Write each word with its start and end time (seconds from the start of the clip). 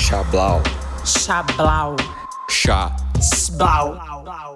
Chablau. 0.00 0.62
Chablau. 1.04 1.96
Chá. 2.48 2.96
Sblau. 3.20 3.98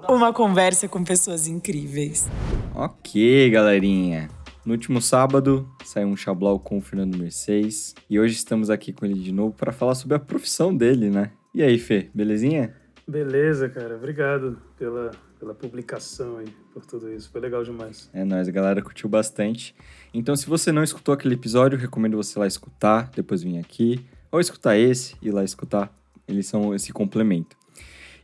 Uma 0.08 0.32
conversa 0.32 0.88
com 0.88 1.04
pessoas 1.04 1.46
incríveis. 1.46 2.26
Ok, 2.74 3.50
galerinha. 3.50 4.30
No 4.64 4.72
último 4.72 5.02
sábado 5.02 5.68
saiu 5.84 6.08
um 6.08 6.16
Chablau 6.16 6.58
com 6.58 6.78
o 6.78 6.80
Fernando 6.80 7.18
Mercedes 7.18 7.94
e 8.08 8.18
hoje 8.18 8.34
estamos 8.34 8.70
aqui 8.70 8.94
com 8.94 9.04
ele 9.04 9.20
de 9.20 9.30
novo 9.30 9.52
para 9.52 9.72
falar 9.72 9.94
sobre 9.94 10.16
a 10.16 10.18
profissão 10.18 10.74
dele, 10.74 11.10
né? 11.10 11.30
E 11.54 11.62
aí, 11.62 11.78
Fê, 11.78 12.08
belezinha? 12.14 12.74
Beleza, 13.06 13.68
cara. 13.68 13.94
Obrigado 13.96 14.58
pela, 14.78 15.10
pela 15.38 15.54
publicação 15.54 16.38
aí, 16.38 16.48
por 16.72 16.86
tudo 16.86 17.12
isso. 17.12 17.30
Foi 17.30 17.42
legal 17.42 17.62
demais. 17.62 18.08
É 18.14 18.24
nóis, 18.24 18.48
a 18.48 18.50
galera 18.50 18.80
curtiu 18.80 19.06
bastante. 19.06 19.74
Então, 20.14 20.34
se 20.34 20.46
você 20.46 20.72
não 20.72 20.82
escutou 20.82 21.12
aquele 21.12 21.34
episódio, 21.34 21.78
recomendo 21.78 22.16
você 22.16 22.38
ir 22.38 22.40
lá 22.40 22.46
escutar, 22.46 23.10
depois 23.14 23.42
vir 23.42 23.58
aqui, 23.58 24.02
ou 24.34 24.40
escutar 24.40 24.76
esse 24.76 25.14
e 25.22 25.30
lá 25.30 25.44
escutar. 25.44 25.96
Eles 26.26 26.46
são 26.46 26.74
esse 26.74 26.92
complemento. 26.92 27.56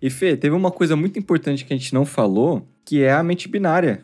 E 0.03 0.11
Fê, 0.11 0.37
teve 0.37 0.57
uma 0.57 0.71
coisa 0.73 0.97
muito 0.97 1.19
importante 1.19 1.65
que 1.65 1.73
a 1.73 1.77
gente 1.77 1.95
não 1.95 2.05
falou, 2.05 2.67
que 2.85 3.03
é 3.03 3.13
a 3.13 3.23
mente 3.23 3.47
binária. 3.49 4.03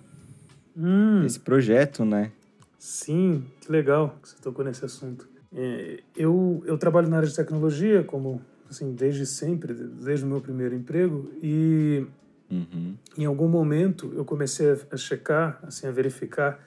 Hum, 0.76 1.24
Esse 1.24 1.40
projeto, 1.40 2.04
né? 2.04 2.30
sim, 2.78 3.42
que 3.60 3.72
legal 3.72 4.16
que 4.22 4.28
você 4.28 4.36
tocou 4.40 4.64
nesse 4.64 4.84
assunto. 4.84 5.28
É, 5.52 6.00
eu, 6.16 6.62
eu 6.66 6.78
trabalho 6.78 7.08
na 7.08 7.16
área 7.16 7.28
de 7.28 7.34
tecnologia, 7.34 8.04
como 8.04 8.40
assim, 8.70 8.92
desde 8.94 9.26
sempre, 9.26 9.74
desde 9.74 10.24
o 10.24 10.28
meu 10.28 10.40
primeiro 10.40 10.74
emprego, 10.74 11.28
e 11.42 12.06
Uhum. 12.48 12.94
em 13.18 13.24
algum 13.24 13.48
momento 13.48 14.12
eu 14.14 14.24
comecei 14.24 14.76
a 14.92 14.96
checar, 14.96 15.58
assim, 15.64 15.88
a 15.88 15.90
verificar 15.90 16.60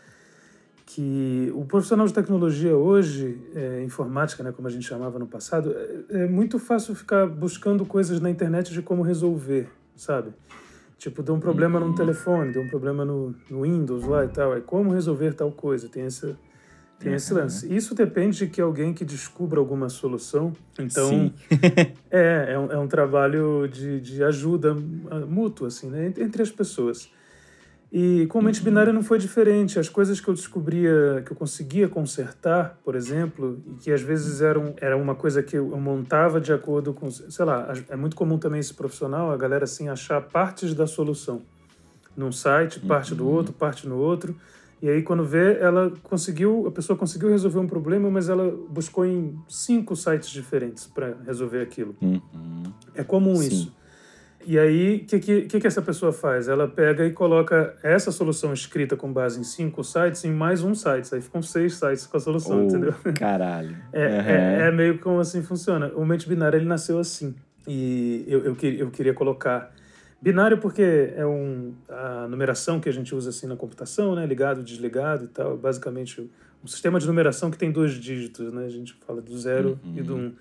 que 0.89 1.52
o 1.53 1.63
profissional 1.66 2.07
de 2.07 2.13
tecnologia 2.13 2.75
hoje, 2.75 3.39
é, 3.53 3.84
informática, 3.84 4.41
né, 4.41 4.52
como 4.52 4.67
a 4.67 4.71
gente 4.71 4.88
chamava 4.88 5.20
no 5.20 5.27
passado, 5.27 5.71
é, 6.09 6.23
é 6.23 6.27
muito 6.27 6.57
fácil 6.57 6.95
ficar 6.95 7.27
buscando 7.27 7.86
coisas 7.86 8.19
na 8.19 8.27
internet 8.27 8.73
de 8.73 8.81
como 8.81 9.03
resolver, 9.03 9.69
sabe? 9.95 10.33
Tipo, 10.97 11.22
deu 11.22 11.36
um 11.36 11.39
problema 11.39 11.80
no 11.80 11.94
telefone, 11.94 12.52
deu 12.52 12.63
um 12.63 12.67
problema 12.67 13.05
no, 13.05 13.36
no 13.52 13.61
Windows 13.61 14.03
lá 14.03 14.25
e 14.25 14.30
tal, 14.30 14.55
é 14.58 14.61
como 14.61 14.91
resolver 14.91 15.33
tal 15.33 15.52
coisa, 15.52 15.88
tem 15.88 16.08
esse, 16.08 16.36
tem 16.97 17.13
esse 17.13 17.35
lance. 17.35 17.72
Isso 17.72 17.94
depende 17.94 18.39
de 18.39 18.47
que 18.47 18.59
alguém 18.59 18.91
que 18.91 19.06
descubra 19.06 19.59
alguma 19.59 19.89
solução, 19.89 20.53
então... 20.80 21.31
É, 22.11 22.53
é 22.53 22.58
um, 22.58 22.72
é 22.72 22.78
um 22.80 22.88
trabalho 22.88 23.67
de, 23.67 24.02
de 24.02 24.23
ajuda 24.23 24.75
ah, 25.11 25.19
mútua, 25.19 25.67
assim, 25.67 25.91
né? 25.91 26.11
Entre 26.17 26.41
as 26.41 26.50
pessoas. 26.50 27.11
E 27.91 28.27
com 28.27 28.37
a 28.37 28.41
mente 28.43 28.61
binária 28.61 28.93
não 28.93 29.01
foi 29.01 29.17
diferente. 29.17 29.79
As 29.79 29.89
coisas 29.89 30.21
que 30.21 30.27
eu 30.27 30.33
descobria, 30.33 31.23
que 31.25 31.31
eu 31.31 31.35
conseguia 31.35 31.87
consertar, 31.89 32.77
por 32.83 32.95
exemplo, 32.95 33.59
e 33.65 33.73
que 33.81 33.91
às 33.91 34.01
vezes 34.01 34.41
eram 34.41 34.75
era 34.79 34.95
uma 34.95 35.15
coisa 35.15 35.41
que 35.41 35.57
eu 35.57 35.65
montava 35.79 36.39
de 36.39 36.53
acordo 36.53 36.93
com, 36.93 37.09
sei 37.09 37.45
lá, 37.45 37.73
é 37.89 37.95
muito 37.95 38.15
comum 38.15 38.37
também 38.37 38.59
esse 38.59 38.73
profissional, 38.73 39.31
a 39.31 39.37
galera 39.37 39.63
assim 39.63 39.89
achar 39.89 40.21
partes 40.21 40.75
da 40.75 40.85
solução 40.85 41.41
num 42.15 42.31
site, 42.31 42.79
parte 42.79 43.15
do 43.15 43.27
outro, 43.27 43.53
parte 43.53 43.87
no 43.87 43.97
outro. 43.97 44.35
E 44.81 44.87
aí 44.87 45.01
quando 45.01 45.25
vê, 45.25 45.57
ela 45.57 45.91
conseguiu, 46.03 46.67
a 46.67 46.71
pessoa 46.71 46.97
conseguiu 46.97 47.29
resolver 47.29 47.59
um 47.59 47.67
problema, 47.67 48.09
mas 48.11 48.29
ela 48.29 48.55
buscou 48.69 49.03
em 49.03 49.35
cinco 49.47 49.95
sites 49.95 50.29
diferentes 50.29 50.85
para 50.85 51.17
resolver 51.25 51.61
aquilo. 51.61 51.95
Uhum. 51.99 52.21
É 52.93 53.03
comum 53.03 53.35
Sim. 53.37 53.47
isso. 53.47 53.78
E 54.50 54.58
aí, 54.58 54.95
o 54.95 55.05
que, 55.05 55.19
que, 55.45 55.59
que 55.59 55.67
essa 55.67 55.80
pessoa 55.80 56.11
faz? 56.11 56.47
Ela 56.47 56.67
pega 56.67 57.05
e 57.05 57.11
coloca 57.11 57.75
essa 57.83 58.11
solução 58.11 58.52
escrita 58.52 58.97
com 58.97 59.14
base 59.14 59.39
em 59.39 59.44
cinco 59.44 59.83
sites 59.83 60.25
em 60.25 60.31
mais 60.31 60.64
um 60.64 60.73
site. 60.73 61.14
Aí 61.14 61.22
ficam 61.22 61.39
seis 61.39 61.75
sites 61.75 62.08
com 62.08 62.17
a 62.17 62.19
solução, 62.19 62.61
Oh, 62.61 62.64
entendeu? 62.64 62.95
caralho. 63.16 63.78
É, 63.94 64.02
é, 64.02 64.67
é 64.69 64.72
meio 64.72 64.97
como 64.97 65.19
assim 65.19 65.44
funciona. 65.44 65.91
O 65.94 66.03
mente 66.03 66.28
binário 66.28 66.58
ele 66.58 66.66
nasceu 66.66 66.97
assim. 66.97 67.36
E 67.67 68.25
eu, 68.28 68.39
eu, 68.39 68.58
eu 68.59 68.89
queria 68.89 69.14
colocar 69.14 69.72
binário 70.19 70.58
porque 70.58 71.13
é 71.16 71.28
um, 71.28 71.75
a 71.88 72.28
numeração 72.28 72.79
que 72.79 72.90
a 72.90 72.91
gente 72.91 73.13
usa 73.13 73.29
assim 73.29 73.46
na 73.46 73.56
computação, 73.56 74.16
né? 74.16 74.25
Ligado, 74.25 74.63
desligado 74.63 75.25
e 75.25 75.28
tal. 75.28 75.57
Basicamente, 75.57 76.28
um 76.63 76.68
sistema 76.68 77.00
de 77.00 77.06
numeração 77.06 77.52
que 77.52 77.57
tem 77.59 77.72
dois 77.72 77.94
dígitos, 77.94 78.52
né? 78.52 78.66
A 78.66 78.69
gente 78.69 78.97
fala 79.06 79.22
do 79.22 79.38
zero 79.38 79.79
e 79.94 80.02
do 80.02 80.16
um. 80.16 80.34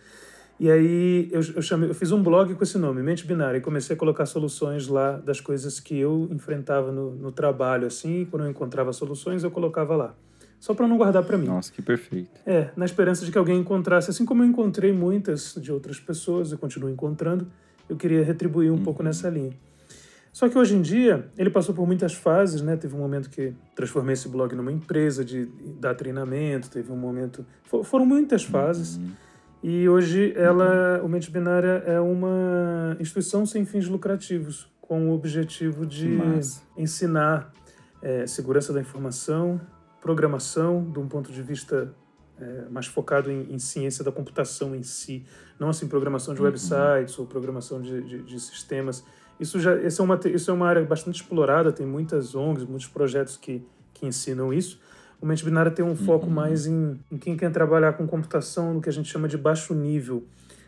E 0.60 0.68
aí 0.70 1.28
eu, 1.30 1.40
eu, 1.54 1.62
chamei, 1.62 1.88
eu 1.88 1.94
fiz 1.94 2.10
um 2.10 2.20
blog 2.22 2.52
com 2.54 2.64
esse 2.64 2.76
nome, 2.78 3.00
Mente 3.02 3.24
Binária, 3.26 3.58
e 3.58 3.60
comecei 3.60 3.94
a 3.94 3.98
colocar 3.98 4.26
soluções 4.26 4.88
lá 4.88 5.12
das 5.12 5.40
coisas 5.40 5.78
que 5.78 5.96
eu 5.96 6.28
enfrentava 6.32 6.90
no, 6.90 7.12
no 7.14 7.30
trabalho, 7.30 7.86
assim. 7.86 8.26
Quando 8.28 8.44
eu 8.44 8.50
encontrava 8.50 8.92
soluções, 8.92 9.44
eu 9.44 9.50
colocava 9.50 9.94
lá. 9.94 10.14
Só 10.58 10.74
para 10.74 10.88
não 10.88 10.96
guardar 10.96 11.22
para 11.22 11.38
mim. 11.38 11.46
Nossa, 11.46 11.72
que 11.72 11.80
perfeito. 11.80 12.40
É, 12.44 12.70
na 12.76 12.84
esperança 12.84 13.24
de 13.24 13.30
que 13.30 13.38
alguém 13.38 13.60
encontrasse, 13.60 14.10
assim 14.10 14.24
como 14.24 14.42
eu 14.42 14.46
encontrei 14.48 14.92
muitas 14.92 15.54
de 15.60 15.70
outras 15.70 16.00
pessoas, 16.00 16.50
eu 16.50 16.58
continuo 16.58 16.90
encontrando, 16.90 17.46
eu 17.88 17.96
queria 17.96 18.24
retribuir 18.24 18.72
um 18.72 18.82
pouco 18.82 19.00
nessa 19.00 19.28
linha. 19.30 19.52
Só 20.32 20.48
que 20.48 20.58
hoje 20.58 20.74
em 20.74 20.82
dia, 20.82 21.28
ele 21.38 21.50
passou 21.50 21.72
por 21.74 21.86
muitas 21.86 22.14
fases, 22.14 22.60
né? 22.62 22.76
Teve 22.76 22.94
um 22.96 22.98
momento 22.98 23.30
que 23.30 23.52
transformei 23.76 24.14
esse 24.14 24.28
blog 24.28 24.54
numa 24.56 24.72
empresa 24.72 25.24
de 25.24 25.46
dar 25.80 25.94
treinamento, 25.94 26.68
teve 26.68 26.90
um 26.92 26.96
momento... 26.96 27.46
fo- 27.64 27.84
Foram 27.84 28.04
muitas 28.04 28.42
fases. 28.42 28.98
E 29.62 29.88
hoje 29.88 30.32
ela, 30.36 31.00
o 31.02 31.08
Mente 31.08 31.30
Binária 31.30 31.82
é 31.84 31.98
uma 32.00 32.96
instituição 33.00 33.44
sem 33.44 33.64
fins 33.64 33.88
lucrativos, 33.88 34.70
com 34.80 35.10
o 35.10 35.14
objetivo 35.14 35.84
de 35.84 36.08
massa. 36.08 36.62
ensinar 36.76 37.52
é, 38.00 38.26
segurança 38.26 38.72
da 38.72 38.80
informação, 38.80 39.60
programação, 40.00 40.88
de 40.90 40.98
um 40.98 41.08
ponto 41.08 41.32
de 41.32 41.42
vista 41.42 41.92
é, 42.40 42.68
mais 42.70 42.86
focado 42.86 43.30
em, 43.30 43.52
em 43.52 43.58
ciência 43.58 44.04
da 44.04 44.12
computação 44.12 44.74
em 44.74 44.82
si, 44.82 45.24
não 45.58 45.68
assim 45.68 45.88
programação 45.88 46.34
de 46.34 46.40
websites 46.40 47.18
ou 47.18 47.26
programação 47.26 47.82
de, 47.82 48.00
de, 48.02 48.22
de 48.22 48.40
sistemas. 48.40 49.04
Isso 49.40 49.58
já, 49.58 49.74
essa 49.74 50.02
é 50.02 50.04
uma 50.04 50.18
isso 50.26 50.50
é 50.50 50.54
uma 50.54 50.68
área 50.68 50.84
bastante 50.84 51.20
explorada, 51.20 51.72
tem 51.72 51.86
muitas 51.86 52.34
ONGs, 52.34 52.64
muitos 52.64 52.86
projetos 52.86 53.36
que 53.36 53.64
que 53.98 54.06
ensinam 54.06 54.52
isso. 54.52 54.80
O 55.20 55.26
Mente 55.26 55.44
Binária 55.44 55.70
tem 55.70 55.84
um 55.84 55.96
foco 55.96 56.30
mais 56.30 56.66
em, 56.66 56.98
em 57.10 57.18
quem 57.18 57.36
quer 57.36 57.50
trabalhar 57.50 57.94
com 57.94 58.06
computação 58.06 58.74
no 58.74 58.80
que 58.80 58.88
a 58.88 58.92
gente 58.92 59.08
chama 59.08 59.26
de 59.26 59.36
baixo 59.36 59.74
nível. 59.74 60.24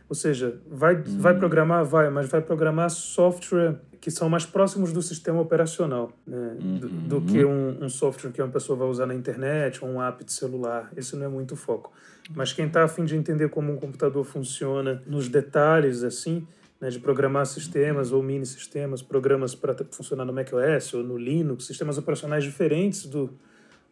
Ou 0.09 0.15
seja, 0.15 0.61
vai, 0.69 0.97
vai 0.97 1.38
programar? 1.38 1.84
Vai, 1.84 2.11
mas 2.11 2.28
vai 2.28 2.41
programar 2.41 2.91
software 2.91 3.77
que 4.00 4.11
são 4.11 4.28
mais 4.28 4.44
próximos 4.44 4.93
do 4.93 5.00
sistema 5.03 5.41
operacional, 5.41 6.11
né? 6.27 6.56
do, 6.59 6.88
do 6.88 7.21
que 7.21 7.44
um, 7.44 7.84
um 7.84 7.88
software 7.88 8.33
que 8.33 8.43
uma 8.43 8.50
pessoa 8.50 8.77
vai 8.77 8.88
usar 8.88 9.06
na 9.06 9.15
internet 9.15 9.84
ou 9.84 9.91
um 9.91 10.03
app 10.03 10.25
de 10.25 10.33
celular. 10.33 10.91
Esse 10.97 11.15
não 11.15 11.27
é 11.27 11.28
muito 11.28 11.53
o 11.53 11.56
foco. 11.56 11.93
Mas 12.34 12.53
quem 12.53 12.67
está 12.67 12.82
a 12.82 12.88
fim 12.88 13.05
de 13.05 13.15
entender 13.15 13.50
como 13.50 13.72
um 13.72 13.77
computador 13.77 14.25
funciona 14.25 15.03
nos 15.06 15.28
detalhes, 15.28 16.03
assim, 16.03 16.47
né, 16.81 16.88
de 16.88 16.99
programar 16.99 17.47
sistemas 17.47 18.11
ou 18.11 18.22
mini 18.22 18.47
sistemas, 18.47 19.03
programas 19.03 19.55
para 19.55 19.77
funcionar 19.91 20.25
no 20.25 20.32
macOS 20.32 20.94
ou 20.94 21.05
no 21.05 21.17
Linux, 21.17 21.67
sistemas 21.67 21.99
operacionais 21.99 22.43
diferentes 22.43 23.06
do, 23.06 23.31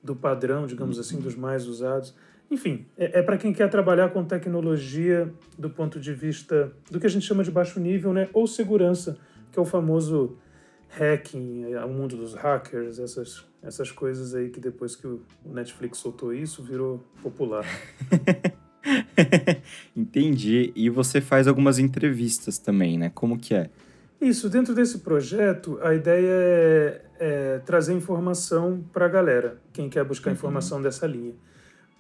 do 0.02 0.14
padrão, 0.14 0.66
digamos 0.66 0.98
assim, 0.98 1.20
dos 1.20 1.34
mais 1.34 1.66
usados. 1.66 2.14
Enfim, 2.50 2.86
é, 2.96 3.18
é 3.18 3.22
para 3.22 3.36
quem 3.36 3.52
quer 3.52 3.68
trabalhar 3.68 4.10
com 4.10 4.24
tecnologia 4.24 5.32
do 5.58 5.68
ponto 5.68 6.00
de 6.00 6.14
vista 6.14 6.72
do 6.90 6.98
que 6.98 7.06
a 7.06 7.10
gente 7.10 7.26
chama 7.26 7.44
de 7.44 7.50
baixo 7.50 7.78
nível, 7.78 8.12
né, 8.12 8.28
ou 8.32 8.46
segurança, 8.46 9.18
que 9.52 9.58
é 9.58 9.62
o 9.62 9.66
famoso 9.66 10.38
hacking, 10.88 11.72
é, 11.72 11.84
o 11.84 11.88
mundo 11.88 12.16
dos 12.16 12.34
hackers, 12.34 12.98
essas, 12.98 13.44
essas 13.62 13.90
coisas 13.90 14.34
aí 14.34 14.48
que 14.48 14.60
depois 14.60 14.96
que 14.96 15.06
o 15.06 15.20
Netflix 15.44 15.98
soltou 15.98 16.32
isso, 16.32 16.62
virou 16.62 17.04
popular. 17.22 17.66
Entendi. 19.94 20.72
E 20.74 20.88
você 20.88 21.20
faz 21.20 21.46
algumas 21.46 21.78
entrevistas 21.78 22.58
também, 22.58 22.96
né? 22.96 23.10
Como 23.14 23.38
que 23.38 23.54
é? 23.54 23.68
Isso, 24.20 24.48
dentro 24.48 24.74
desse 24.74 24.98
projeto, 24.98 25.78
a 25.82 25.94
ideia 25.94 26.30
é, 26.30 27.02
é 27.18 27.58
trazer 27.58 27.94
informação 27.94 28.84
para 28.92 29.06
a 29.06 29.08
galera, 29.08 29.58
quem 29.72 29.88
quer 29.88 30.04
buscar 30.04 30.30
informação 30.30 30.80
dessa 30.80 31.06
linha. 31.06 31.34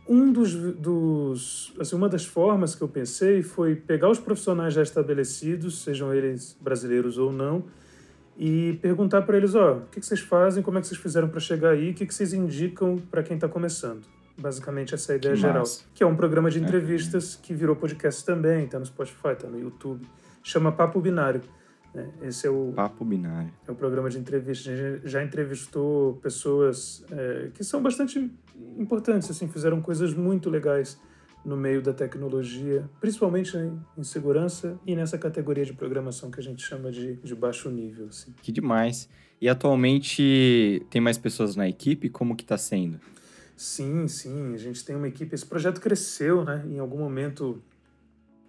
Um 0.08 0.32
dos, 0.32 0.54
dos, 0.54 1.74
assim, 1.78 1.94
uma 1.94 2.08
das 2.08 2.24
formas 2.24 2.74
que 2.74 2.82
eu 2.82 2.88
pensei 2.88 3.42
foi 3.42 3.76
pegar 3.76 4.08
os 4.08 4.18
profissionais 4.18 4.72
já 4.72 4.82
estabelecidos, 4.82 5.82
sejam 5.82 6.14
eles 6.14 6.56
brasileiros 6.60 7.18
ou 7.18 7.30
não, 7.30 7.64
e 8.38 8.78
perguntar 8.80 9.22
para 9.22 9.36
eles, 9.36 9.54
ó, 9.54 9.78
o 9.78 9.80
que, 9.90 10.00
que 10.00 10.06
vocês 10.06 10.20
fazem, 10.20 10.62
como 10.62 10.78
é 10.78 10.80
que 10.80 10.86
vocês 10.86 10.98
fizeram 10.98 11.28
para 11.28 11.40
chegar 11.40 11.70
aí, 11.70 11.90
o 11.90 11.94
que, 11.94 12.06
que 12.06 12.14
vocês 12.14 12.32
indicam 12.32 12.96
para 13.10 13.22
quem 13.22 13.34
está 13.34 13.48
começando. 13.48 14.02
Basicamente 14.38 14.94
essa 14.94 15.12
é 15.12 15.14
a 15.14 15.16
ideia 15.16 15.34
Que 15.34 15.40
geral. 15.40 15.58
massa. 15.58 15.82
Que 15.92 16.02
é 16.02 16.06
um 16.06 16.14
programa 16.14 16.48
de 16.48 16.62
entrevistas 16.62 17.34
que 17.34 17.52
virou 17.52 17.74
podcast 17.74 18.24
também, 18.24 18.64
está 18.64 18.78
no 18.78 18.86
Spotify, 18.86 19.32
está 19.32 19.48
no 19.48 19.58
YouTube. 19.58 20.06
Chama 20.42 20.70
Papo 20.70 21.00
Binário. 21.00 21.42
Né? 21.94 22.10
Esse 22.22 22.46
é 22.46 22.50
o, 22.50 22.72
Papo 22.74 23.04
binário. 23.04 23.52
é 23.66 23.70
um 23.70 23.74
programa 23.74 24.10
de 24.10 24.18
entrevista. 24.18 24.70
A 24.70 24.76
gente 24.76 25.08
já 25.08 25.22
entrevistou 25.22 26.14
pessoas 26.16 27.04
é, 27.10 27.50
que 27.54 27.64
são 27.64 27.82
bastante 27.82 28.30
importantes, 28.76 29.30
assim, 29.30 29.48
fizeram 29.48 29.80
coisas 29.80 30.14
muito 30.14 30.50
legais 30.50 31.00
no 31.44 31.56
meio 31.56 31.80
da 31.80 31.92
tecnologia, 31.92 32.88
principalmente 33.00 33.56
em, 33.56 33.80
em 33.96 34.02
segurança 34.02 34.78
e 34.86 34.94
nessa 34.94 35.16
categoria 35.16 35.64
de 35.64 35.72
programação 35.72 36.30
que 36.30 36.40
a 36.40 36.42
gente 36.42 36.62
chama 36.62 36.90
de, 36.90 37.14
de 37.16 37.34
baixo 37.34 37.70
nível. 37.70 38.08
Assim. 38.08 38.34
Que 38.42 38.52
demais. 38.52 39.08
E 39.40 39.48
atualmente 39.48 40.84
tem 40.90 41.00
mais 41.00 41.16
pessoas 41.16 41.54
na 41.56 41.68
equipe? 41.68 42.08
Como 42.08 42.36
que 42.36 42.44
tá 42.44 42.58
sendo? 42.58 43.00
Sim, 43.56 44.06
sim, 44.08 44.54
a 44.54 44.56
gente 44.56 44.84
tem 44.84 44.94
uma 44.94 45.08
equipe. 45.08 45.34
Esse 45.34 45.46
projeto 45.46 45.80
cresceu, 45.80 46.44
né? 46.44 46.64
Em 46.68 46.78
algum 46.78 46.98
momento 46.98 47.62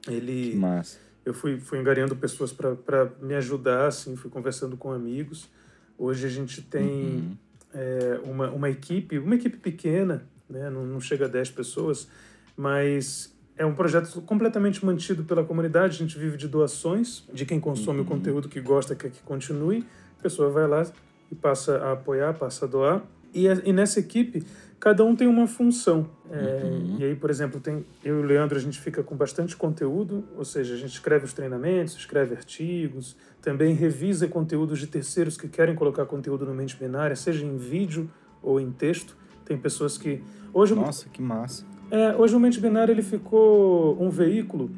Ele, 0.07 0.51
Que 0.51 0.57
massa. 0.57 0.99
Eu 1.25 1.33
fui, 1.33 1.59
fui 1.59 1.77
angariando 1.79 2.15
pessoas 2.15 2.51
para 2.51 3.11
me 3.21 3.35
ajudar, 3.35 3.87
assim, 3.87 4.15
fui 4.15 4.29
conversando 4.29 4.77
com 4.77 4.91
amigos. 4.91 5.49
Hoje 5.97 6.25
a 6.25 6.29
gente 6.29 6.61
tem 6.61 6.85
Uhum. 6.85 7.37
é, 7.73 8.19
uma, 8.23 8.49
uma 8.51 8.69
equipe, 8.69 9.19
uma 9.19 9.35
equipe 9.35 9.57
pequena, 9.57 10.25
né? 10.49 10.69
não, 10.69 10.85
não 10.85 10.99
chega 11.01 11.25
a 11.25 11.27
10 11.27 11.51
pessoas, 11.51 12.07
mas 12.55 13.33
é 13.57 13.65
um 13.65 13.75
projeto 13.75 14.21
completamente 14.21 14.83
mantido 14.85 15.23
pela 15.23 15.43
comunidade. 15.43 15.95
A 15.95 15.99
gente 15.99 16.17
vive 16.17 16.37
de 16.37 16.47
doações, 16.47 17.23
de 17.33 17.45
quem 17.45 17.59
consome 17.59 17.99
o 18.01 18.05
conteúdo 18.05 18.47
que 18.47 18.61
gosta, 18.61 18.95
quer 18.95 19.11
que 19.11 19.21
continue. 19.21 19.85
A 20.17 20.23
pessoa 20.23 20.49
vai 20.49 20.67
lá 20.67 20.89
e 21.31 21.35
passa 21.35 21.77
a 21.77 21.91
apoiar, 21.91 22.33
passa 22.33 22.65
a 22.65 22.67
doar. 22.67 23.03
E, 23.33 23.45
e 23.45 23.73
nessa 23.73 23.99
equipe, 23.99 24.43
cada 24.79 25.03
um 25.03 25.15
tem 25.15 25.27
uma 25.27 25.47
função. 25.47 26.07
É, 26.31 26.79
E 26.99 27.03
aí, 27.03 27.15
por 27.15 27.29
exemplo, 27.29 27.59
tem 27.59 27.85
eu 28.03 28.19
e 28.19 28.23
o 28.23 28.25
Leandro, 28.25 28.57
a 28.57 28.61
gente 28.61 28.79
fica 28.79 29.03
com 29.03 29.15
bastante 29.15 29.55
conteúdo, 29.55 30.23
ou 30.37 30.45
seja, 30.45 30.73
a 30.73 30.77
gente 30.77 30.91
escreve 30.93 31.25
os 31.25 31.33
treinamentos, 31.33 31.95
escreve 31.95 32.35
artigos, 32.35 33.15
também 33.41 33.73
revisa 33.73 34.27
conteúdos 34.27 34.79
de 34.79 34.87
terceiros 34.87 35.37
que 35.37 35.47
querem 35.47 35.75
colocar 35.75 36.05
conteúdo 36.05 36.45
no 36.45 36.53
mente 36.53 36.75
binária, 36.77 37.15
seja 37.15 37.45
em 37.45 37.57
vídeo 37.57 38.09
ou 38.41 38.59
em 38.59 38.71
texto. 38.71 39.17
Tem 39.45 39.57
pessoas 39.57 39.97
que. 39.97 40.21
Hoje, 40.53 40.75
Nossa, 40.75 41.09
que 41.09 41.21
massa. 41.21 41.65
é, 41.91 42.15
hoje 42.15 42.35
o 42.35 42.39
Mente 42.39 42.59
Binária 42.59 42.91
ele 42.91 43.01
ficou 43.01 44.01
um 44.01 44.09
veículo 44.09 44.69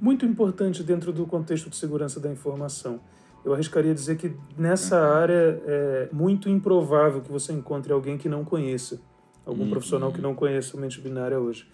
muito 0.00 0.24
importante 0.24 0.82
dentro 0.82 1.12
do 1.12 1.26
contexto 1.26 1.68
de 1.68 1.76
segurança 1.76 2.18
da 2.18 2.30
informação. 2.30 3.00
Eu 3.44 3.54
arriscaria 3.54 3.94
dizer 3.94 4.16
que 4.16 4.32
nessa 4.56 4.98
área 5.00 5.60
é 5.66 6.08
muito 6.12 6.48
improvável 6.48 7.20
que 7.20 7.30
você 7.30 7.52
encontre 7.52 7.92
alguém 7.92 8.18
que 8.18 8.28
não 8.28 8.44
conheça, 8.44 9.00
algum 9.50 9.64
Uhum. 9.64 9.70
profissional 9.70 10.12
que 10.12 10.20
não 10.20 10.34
conheça 10.34 10.76
o 10.76 10.80
Mente 10.80 11.00
Binária 11.00 11.38
hoje. 11.38 11.66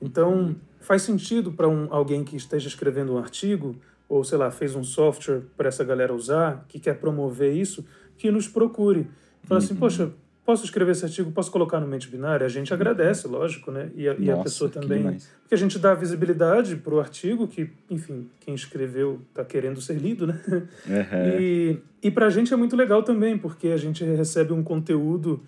Então, 0.00 0.56
faz 0.80 1.02
sentido 1.02 1.52
para 1.52 1.68
um, 1.68 1.86
alguém 1.90 2.24
que 2.24 2.36
esteja 2.36 2.68
escrevendo 2.68 3.14
um 3.14 3.18
artigo, 3.18 3.76
ou 4.08 4.22
sei 4.24 4.36
lá, 4.36 4.50
fez 4.50 4.74
um 4.74 4.84
software 4.84 5.42
para 5.56 5.68
essa 5.68 5.84
galera 5.84 6.12
usar, 6.12 6.64
que 6.68 6.78
quer 6.78 6.96
promover 6.98 7.54
isso, 7.56 7.84
que 8.18 8.30
nos 8.30 8.48
procure. 8.48 9.06
Fala 9.44 9.60
Uhum. 9.60 9.64
assim, 9.64 9.74
poxa, 9.76 10.10
posso 10.44 10.64
escrever 10.64 10.90
esse 10.92 11.04
artigo, 11.04 11.30
posso 11.30 11.50
colocar 11.52 11.78
no 11.80 11.86
Mente 11.86 12.08
Binária? 12.08 12.44
A 12.44 12.48
gente 12.48 12.74
agradece, 12.74 13.28
lógico, 13.28 13.70
né? 13.70 13.90
E 13.94 14.08
a, 14.08 14.14
e 14.14 14.28
a 14.28 14.32
Nossa, 14.32 14.42
pessoa 14.42 14.68
que 14.70 14.78
também. 14.80 14.98
demais. 14.98 15.30
Porque 15.42 15.54
a 15.54 15.58
gente 15.58 15.78
dá 15.78 15.94
visibilidade 15.94 16.76
para 16.76 16.94
o 16.94 17.00
artigo, 17.00 17.46
que, 17.46 17.70
enfim, 17.88 18.28
quem 18.40 18.54
escreveu 18.54 19.20
está 19.30 19.44
querendo 19.44 19.80
ser 19.80 19.94
lido, 19.98 20.26
né? 20.26 20.40
Aham. 20.88 21.38
E, 21.38 21.78
e 22.02 22.10
para 22.10 22.26
a 22.26 22.30
gente 22.30 22.52
é 22.52 22.56
muito 22.56 22.74
legal 22.74 23.02
também, 23.04 23.38
porque 23.38 23.68
a 23.68 23.76
gente 23.76 24.04
recebe 24.04 24.52
um 24.52 24.62
conteúdo 24.64 25.40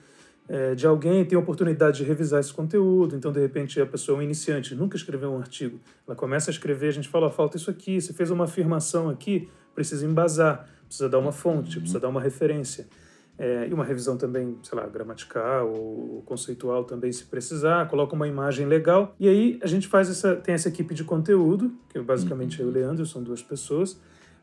é, 0.48 0.74
de 0.74 0.86
alguém, 0.86 1.24
tem 1.24 1.36
a 1.36 1.40
oportunidade 1.40 1.98
de 1.98 2.04
revisar 2.04 2.40
esse 2.40 2.52
conteúdo. 2.52 3.16
Então, 3.16 3.32
de 3.32 3.40
repente, 3.40 3.80
a 3.80 3.86
pessoa 3.86 4.16
é 4.16 4.18
um 4.20 4.22
iniciante, 4.22 4.74
nunca 4.74 4.96
escreveu 4.96 5.30
um 5.32 5.38
artigo. 5.38 5.80
Ela 6.06 6.16
começa 6.16 6.50
a 6.50 6.52
escrever, 6.52 6.88
a 6.88 6.92
gente 6.92 7.08
fala: 7.08 7.30
falta 7.30 7.56
isso 7.56 7.70
aqui, 7.70 8.00
você 8.00 8.12
fez 8.12 8.30
uma 8.30 8.44
afirmação 8.44 9.08
aqui, 9.08 9.48
precisa 9.74 10.06
embasar, 10.06 10.68
precisa 10.86 11.08
dar 11.08 11.18
uma 11.18 11.32
fonte, 11.32 11.78
precisa 11.78 11.98
dar 11.98 12.08
uma 12.08 12.20
referência. 12.20 12.86
É, 13.36 13.66
e 13.68 13.74
uma 13.74 13.84
revisão 13.84 14.16
também, 14.16 14.56
sei 14.62 14.78
lá, 14.78 14.86
gramatical 14.86 15.68
ou 15.72 16.22
conceitual 16.24 16.84
também, 16.84 17.10
se 17.10 17.24
precisar, 17.24 17.88
coloca 17.88 18.14
uma 18.14 18.28
imagem 18.28 18.64
legal. 18.66 19.12
E 19.18 19.28
aí 19.28 19.58
a 19.60 19.66
gente 19.66 19.88
faz 19.88 20.08
essa, 20.08 20.36
tem 20.36 20.54
essa 20.54 20.68
equipe 20.68 20.94
de 20.94 21.02
conteúdo, 21.02 21.72
que 21.88 21.98
basicamente 21.98 22.60
eu 22.60 22.68
e 22.68 22.70
o 22.70 22.72
Leandro, 22.72 23.04
são 23.04 23.22
duas 23.22 23.42
pessoas. 23.42 23.98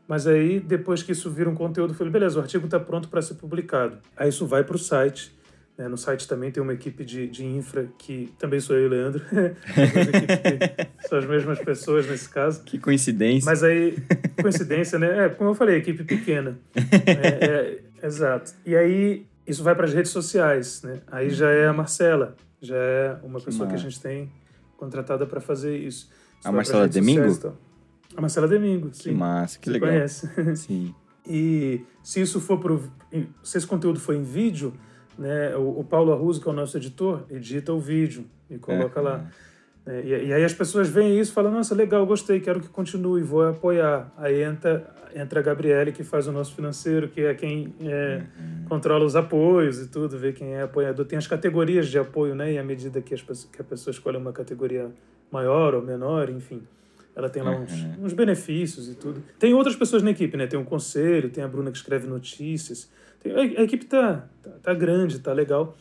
Mas 0.06 0.26
aí, 0.26 0.60
depois 0.60 1.02
que 1.02 1.12
isso 1.12 1.30
vira 1.30 1.48
um 1.48 1.54
conteúdo, 1.54 1.92
eu 1.92 1.94
falei, 1.94 2.12
beleza, 2.12 2.38
o 2.38 2.42
artigo 2.42 2.66
está 2.66 2.78
pronto 2.78 3.08
para 3.08 3.22
ser 3.22 3.34
publicado. 3.34 3.98
Aí 4.14 4.28
isso 4.28 4.46
vai 4.46 4.62
para 4.62 4.76
o 4.76 4.78
site. 4.78 5.34
Né? 5.82 5.88
No 5.88 5.96
site 5.98 6.28
também 6.28 6.50
tem 6.50 6.62
uma 6.62 6.72
equipe 6.72 7.04
de, 7.04 7.26
de 7.28 7.44
infra, 7.44 7.88
que 7.98 8.32
também 8.38 8.60
sou 8.60 8.76
eu 8.76 8.82
e 8.82 8.86
o 8.86 8.88
Leandro. 8.90 9.22
Que 11.02 11.08
são 11.08 11.18
as 11.18 11.26
mesmas 11.26 11.58
pessoas 11.58 12.06
nesse 12.08 12.28
caso. 12.28 12.62
Que 12.62 12.78
coincidência. 12.78 13.44
Mas 13.50 13.62
aí, 13.62 13.96
coincidência, 14.40 14.98
né? 14.98 15.26
É, 15.26 15.28
como 15.28 15.50
eu 15.50 15.54
falei, 15.54 15.76
equipe 15.76 16.04
pequena. 16.04 16.58
É, 16.74 17.80
é, 18.02 18.06
exato. 18.06 18.52
E 18.64 18.76
aí, 18.76 19.26
isso 19.46 19.62
vai 19.62 19.74
para 19.74 19.86
as 19.86 19.92
redes 19.92 20.10
sociais, 20.12 20.82
né? 20.82 21.00
Aí 21.10 21.30
já 21.30 21.50
é 21.50 21.66
a 21.66 21.72
Marcela, 21.72 22.36
já 22.60 22.76
é 22.76 23.16
uma 23.22 23.40
pessoa 23.40 23.68
que 23.68 23.74
a 23.74 23.78
gente 23.78 24.00
tem 24.00 24.30
contratada 24.76 25.26
para 25.26 25.40
fazer 25.40 25.76
isso. 25.76 26.08
Isso 26.38 26.48
A 26.48 26.52
Marcela 26.52 26.88
Domingo? 26.88 27.28
sociais. 27.28 27.54
A 28.16 28.20
Marcela 28.20 28.48
Domingo, 28.48 28.90
Que 28.90 28.96
sim. 28.98 29.12
massa, 29.12 29.58
que 29.58 29.66
Você 29.66 29.72
legal. 29.72 29.88
conhece. 29.90 30.56
Sim. 30.56 30.94
E 31.26 31.80
se 32.02 32.20
isso 32.20 32.40
for 32.40 32.58
pro, 32.58 32.82
se 33.42 33.58
esse 33.58 33.66
conteúdo 33.66 34.00
for 34.00 34.14
em 34.14 34.22
vídeo, 34.22 34.72
né, 35.18 35.54
o, 35.56 35.80
o 35.80 35.84
Paulo 35.84 36.12
Arruzo, 36.12 36.40
que 36.40 36.48
é 36.48 36.50
o 36.50 36.54
nosso 36.54 36.76
editor, 36.76 37.24
edita 37.30 37.72
o 37.72 37.80
vídeo 37.80 38.24
e 38.50 38.58
coloca 38.58 39.00
É. 39.00 39.02
lá. 39.02 39.30
É, 39.84 40.00
e, 40.02 40.26
e 40.28 40.32
aí 40.32 40.44
as 40.44 40.54
pessoas 40.54 40.88
veem 40.88 41.18
isso 41.18 41.32
e 41.32 41.34
falam, 41.34 41.50
nossa, 41.50 41.74
legal, 41.74 42.06
gostei, 42.06 42.38
quero 42.40 42.60
que 42.60 42.68
continue, 42.68 43.20
vou 43.22 43.42
apoiar. 43.48 44.12
Aí 44.16 44.40
entra, 44.42 44.88
entra 45.14 45.40
a 45.40 45.42
Gabriele, 45.42 45.90
que 45.90 46.04
faz 46.04 46.28
o 46.28 46.32
nosso 46.32 46.54
financeiro, 46.54 47.08
que 47.08 47.20
é 47.22 47.34
quem 47.34 47.74
é, 47.80 48.22
controla 48.68 49.04
os 49.04 49.16
apoios 49.16 49.80
e 49.80 49.88
tudo, 49.88 50.16
vê 50.16 50.32
quem 50.32 50.54
é 50.54 50.62
apoiador. 50.62 51.04
Tem 51.04 51.18
as 51.18 51.26
categorias 51.26 51.88
de 51.88 51.98
apoio, 51.98 52.34
né? 52.34 52.52
E 52.52 52.58
à 52.58 52.62
medida 52.62 53.00
que, 53.00 53.12
as, 53.12 53.22
que 53.22 53.60
a 53.60 53.64
pessoa 53.64 53.90
escolhe 53.90 54.16
uma 54.16 54.32
categoria 54.32 54.88
maior 55.32 55.74
ou 55.74 55.82
menor, 55.82 56.30
enfim, 56.30 56.62
ela 57.16 57.28
tem 57.28 57.42
lá 57.42 57.50
uns, 57.50 57.72
Uhum. 57.72 58.04
uns 58.04 58.12
benefícios 58.12 58.88
e 58.88 58.94
tudo. 58.94 59.20
Tem 59.38 59.52
outras 59.52 59.74
pessoas 59.74 60.02
na 60.04 60.12
equipe, 60.12 60.36
né? 60.36 60.46
Tem 60.46 60.58
um 60.60 60.64
conselho, 60.64 61.28
tem 61.28 61.42
a 61.42 61.48
Bruna 61.48 61.72
que 61.72 61.76
escreve 61.76 62.06
notícias. 62.06 62.88
Tem- 63.22 63.32
a, 63.32 63.60
a 63.60 63.64
equipe 63.64 63.84
tá, 63.86 64.28
tá, 64.42 64.50
tá 64.62 64.74
grande, 64.74 65.18
tá 65.20 65.32
legal. 65.32 65.76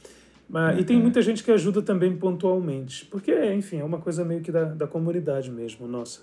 Mas, 0.49 0.79
E 0.79 0.83
tem 0.83 0.97
Uhum. 0.97 1.03
muita 1.03 1.21
gente 1.21 1.43
que 1.43 1.51
ajuda 1.51 1.81
também 1.81 2.15
pontualmente. 2.15 3.05
Porque, 3.05 3.33
enfim, 3.53 3.77
é 3.77 3.83
uma 3.83 3.99
coisa 3.99 4.25
meio 4.25 4.41
que 4.41 4.51
da, 4.51 4.65
da 4.65 4.85
comunidade 4.87 5.49
mesmo, 5.49 5.87
nossa. 5.87 6.21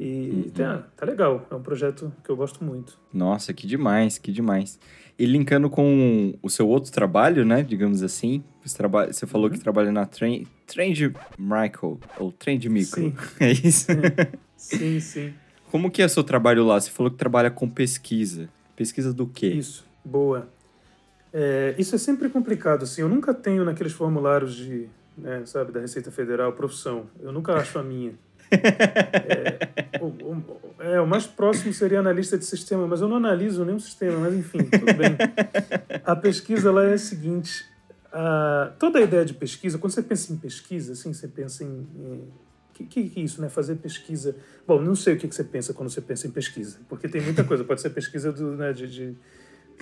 E 0.00 0.30
Uhum. 0.46 0.50
tá, 0.54 0.86
tá 0.96 1.04
legal. 1.06 1.46
É 1.50 1.54
um 1.54 1.60
projeto 1.62 2.12
que 2.24 2.30
eu 2.30 2.36
gosto 2.36 2.64
muito. 2.64 2.98
Nossa, 3.12 3.52
que 3.52 3.66
demais, 3.66 4.16
que 4.16 4.32
demais. 4.32 4.78
E 5.18 5.26
linkando 5.26 5.68
com 5.68 6.34
o 6.40 6.48
seu 6.48 6.68
outro 6.68 6.90
trabalho, 6.92 7.44
né, 7.44 7.62
digamos 7.62 8.02
assim, 8.02 8.42
você, 8.64 9.26
falou 9.26 9.48
Uhum. 9.48 9.52
que 9.52 9.58
trabalha 9.60 9.90
na 9.92 10.06
Trend, 10.06 10.46
Trend 10.66 11.12
Micro, 11.36 11.98
ou 12.18 12.30
Trend 12.32 12.64
Micro, 12.68 13.00
Sim. 13.02 13.14
é 13.40 13.50
isso? 13.50 13.88
Sim, 14.56 15.00
sim. 15.00 15.34
Como 15.70 15.90
que 15.90 16.00
é 16.00 16.08
seu 16.08 16.22
trabalho 16.24 16.64
lá? 16.64 16.80
Você 16.80 16.90
falou 16.90 17.10
que 17.10 17.18
trabalha 17.18 17.50
com 17.50 17.68
pesquisa. 17.68 18.48
Pesquisa 18.76 19.12
do 19.12 19.26
quê? 19.26 19.48
Isso, 19.48 19.84
boa. 20.08 20.48
É, 21.32 21.74
isso 21.78 21.94
é 21.94 21.98
sempre 21.98 22.28
complicado, 22.28 22.82
assim. 22.84 23.02
Eu 23.02 23.08
nunca 23.08 23.34
tenho 23.34 23.64
naqueles 23.64 23.92
formulários 23.92 24.54
de, 24.54 24.88
né, 25.16 25.42
sabe, 25.44 25.70
da 25.72 25.80
Receita 25.80 26.10
Federal, 26.10 26.52
profissão. 26.52 27.06
Eu 27.20 27.30
nunca 27.32 27.52
acho 27.54 27.78
a 27.78 27.82
minha. 27.82 28.14
É, 28.50 30.00
o, 30.00 30.06
o- 30.06 30.58
é, 30.80 31.00
o 31.00 31.06
mais 31.06 31.26
próximo 31.26 31.72
seria 31.72 32.00
analista 32.00 32.38
de 32.38 32.44
sistema, 32.46 32.86
mas 32.86 33.00
eu 33.00 33.08
não 33.08 33.16
analiso 33.16 33.64
nenhum 33.64 33.78
sistema, 33.80 34.18
mas 34.18 34.34
enfim, 34.34 34.58
tudo 34.64 34.94
bem. 34.94 35.16
A 36.04 36.16
pesquisa 36.16 36.72
lá 36.72 36.84
é 36.84 36.94
a 36.94 36.98
seguinte: 36.98 37.64
toda 38.78 38.98
a 38.98 39.02
ideia 39.02 39.24
de 39.24 39.34
pesquisa, 39.34 39.76
quando 39.76 39.92
você 39.92 40.02
pensa 40.02 40.32
em 40.32 40.36
pesquisa, 40.36 40.92
assim, 40.92 41.12
você 41.12 41.28
pensa 41.28 41.62
em. 41.64 41.86
que, 42.72 42.84
que 42.84 43.12
é 43.16 43.22
isso, 43.22 43.42
né? 43.42 43.48
Fazer 43.50 43.74
pesquisa. 43.76 44.34
Bom, 44.66 44.80
não 44.80 44.94
sei 44.94 45.14
o 45.14 45.18
que, 45.18 45.28
que 45.28 45.34
você 45.34 45.44
pensa 45.44 45.74
quando 45.74 45.90
você 45.90 46.00
pensa 46.00 46.26
em 46.26 46.30
pesquisa, 46.30 46.78
porque 46.88 47.06
tem 47.08 47.20
muita 47.20 47.44
coisa. 47.44 47.64
Pode 47.64 47.80
ser 47.82 47.90
pesquisa 47.90 48.32
do, 48.32 48.52
né, 48.52 48.72
de, 48.72 48.86
de 48.86 49.14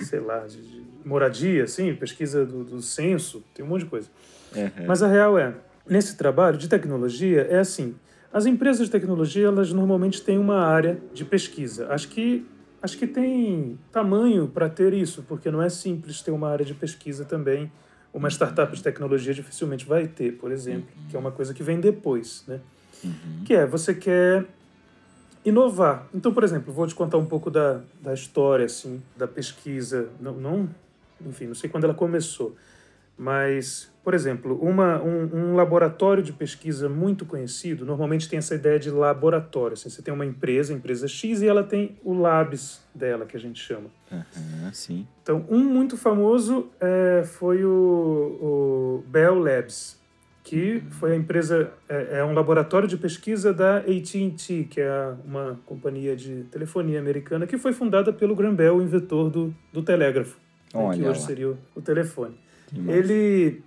sei 0.03 0.19
lá, 0.19 0.39
de, 0.45 0.61
de 0.61 0.83
moradia, 1.05 1.63
assim, 1.63 1.93
pesquisa 1.95 2.45
do, 2.45 2.63
do 2.63 2.81
censo, 2.81 3.43
tem 3.53 3.65
um 3.65 3.69
monte 3.69 3.83
de 3.83 3.89
coisa. 3.89 4.09
Uhum. 4.55 4.85
Mas 4.87 5.01
a 5.01 5.07
real 5.07 5.37
é, 5.37 5.53
nesse 5.87 6.17
trabalho 6.17 6.57
de 6.57 6.67
tecnologia, 6.67 7.41
é 7.49 7.59
assim, 7.59 7.95
as 8.31 8.45
empresas 8.45 8.85
de 8.85 8.91
tecnologia, 8.91 9.47
elas 9.47 9.71
normalmente 9.71 10.21
têm 10.21 10.37
uma 10.37 10.59
área 10.59 10.99
de 11.13 11.23
pesquisa. 11.23 11.87
Acho 11.89 12.09
que, 12.09 12.45
acho 12.81 12.97
que 12.97 13.07
tem 13.07 13.79
tamanho 13.91 14.47
para 14.47 14.69
ter 14.69 14.93
isso, 14.93 15.23
porque 15.27 15.49
não 15.49 15.61
é 15.61 15.69
simples 15.69 16.21
ter 16.21 16.31
uma 16.31 16.49
área 16.49 16.65
de 16.65 16.73
pesquisa 16.73 17.25
também. 17.25 17.71
Uma 18.13 18.29
startup 18.29 18.75
de 18.75 18.81
tecnologia 18.81 19.33
dificilmente 19.33 19.85
vai 19.85 20.07
ter, 20.07 20.33
por 20.33 20.51
exemplo, 20.51 20.87
que 21.09 21.15
é 21.15 21.19
uma 21.19 21.31
coisa 21.31 21.53
que 21.53 21.63
vem 21.63 21.79
depois, 21.79 22.43
né? 22.47 22.59
Uhum. 23.03 23.43
Que 23.45 23.53
é, 23.53 23.65
você 23.65 23.93
quer 23.93 24.45
inovar. 25.47 26.07
Então, 26.13 26.33
por 26.33 26.43
exemplo, 26.43 26.73
vou 26.73 26.85
te 26.85 26.93
contar 26.93 27.17
um 27.17 27.25
pouco 27.25 27.49
da, 27.49 27.81
da 28.01 28.13
história, 28.13 28.65
assim, 28.65 29.01
da 29.15 29.27
pesquisa. 29.27 30.09
Não, 30.19 30.33
não, 30.33 30.69
enfim, 31.25 31.45
não 31.45 31.55
sei 31.55 31.69
quando 31.69 31.85
ela 31.85 31.93
começou. 31.93 32.55
Mas, 33.17 33.91
por 34.03 34.13
exemplo, 34.13 34.59
uma, 34.61 35.01
um, 35.01 35.51
um 35.51 35.55
laboratório 35.55 36.21
de 36.21 36.31
pesquisa 36.31 36.87
muito 36.87 37.25
conhecido, 37.25 37.83
normalmente 37.83 38.29
tem 38.29 38.37
essa 38.37 38.53
ideia 38.53 38.77
de 38.77 38.91
laboratório. 38.91 39.73
Assim, 39.73 39.89
você 39.89 40.03
tem 40.03 40.13
uma 40.13 40.25
empresa, 40.25 40.71
empresa 40.71 41.07
X, 41.07 41.41
e 41.41 41.47
ela 41.47 41.63
tem 41.63 41.97
o 42.03 42.13
labs 42.13 42.79
dela, 42.93 43.25
que 43.25 43.35
a 43.35 43.39
gente 43.39 43.59
chama. 43.59 43.89
Aham, 44.11 44.71
sim. 44.71 45.07
Então, 45.23 45.45
um 45.49 45.63
muito 45.63 45.97
famoso 45.97 46.69
é, 46.79 47.23
foi 47.25 47.65
o, 47.65 49.01
o 49.01 49.03
Bell 49.07 49.39
Labs, 49.39 49.99
que 50.47 50.81
foi 50.91 51.11
a 51.11 51.15
empresa, 51.17 51.73
é, 51.89 52.19
é 52.19 52.23
um 52.23 52.33
laboratório 52.33 52.87
de 52.87 52.95
pesquisa 52.95 53.53
da 53.53 53.79
AT&T, 53.79 54.67
que 54.69 54.79
é 54.79 55.13
uma 55.25 55.59
companhia 55.65 56.15
de 56.15 56.45
telefonia 56.49 57.01
americana, 57.01 57.45
que 57.45 57.57
foi 57.57 57.73
fundada 57.73 58.13
pelo 58.13 58.33
Graham 58.33 58.55
Bell, 58.55 58.77
o 58.77 58.81
inventor 58.81 59.29
do, 59.29 59.53
do 59.73 59.83
telégrafo, 59.83 60.37
né, 60.73 60.79
que 60.93 61.01
hoje 61.01 61.03
lá. 61.03 61.15
seria 61.15 61.49
o, 61.49 61.57
o 61.75 61.81
telefone. 61.81 62.39
Que. 62.67 62.79
Ele 62.89 63.61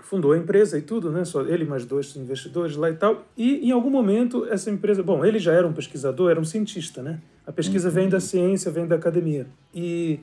fundou 0.00 0.30
a 0.30 0.38
empresa 0.38 0.78
e 0.78 0.82
tudo, 0.82 1.10
né? 1.10 1.24
Só 1.24 1.42
ele 1.42 1.64
mais 1.64 1.84
dois 1.84 2.14
investidores 2.14 2.76
lá 2.76 2.88
e 2.88 2.94
tal. 2.94 3.26
E 3.36 3.68
em 3.68 3.72
algum 3.72 3.90
momento 3.90 4.46
essa 4.48 4.70
empresa, 4.70 5.02
bom, 5.02 5.24
ele 5.24 5.40
já 5.40 5.54
era 5.54 5.66
um 5.66 5.72
pesquisador, 5.72 6.30
era 6.30 6.40
um 6.40 6.44
cientista, 6.44 7.02
né? 7.02 7.20
A 7.44 7.50
pesquisa 7.50 7.90
vem 7.90 8.08
da 8.08 8.20
ciência, 8.20 8.70
vem 8.70 8.86
da 8.86 8.94
academia. 8.94 9.48
E 9.74 10.20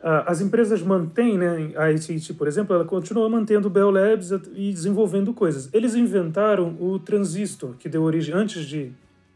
as 0.00 0.40
empresas 0.40 0.80
mantêm, 0.82 1.36
né? 1.36 1.72
A 1.76 1.86
AT&T, 1.88 2.34
por 2.34 2.46
exemplo, 2.46 2.74
ela 2.74 2.84
continua 2.84 3.28
mantendo 3.28 3.66
o 3.66 3.70
Bell 3.70 3.90
Labs 3.90 4.30
e 4.54 4.72
desenvolvendo 4.72 5.34
coisas. 5.34 5.68
Eles 5.72 5.94
inventaram 5.94 6.76
o 6.80 6.98
transistor 6.98 7.74
que 7.78 7.88
deu 7.88 8.02
origem 8.02 8.34
antes 8.34 8.64
de, 8.64 8.92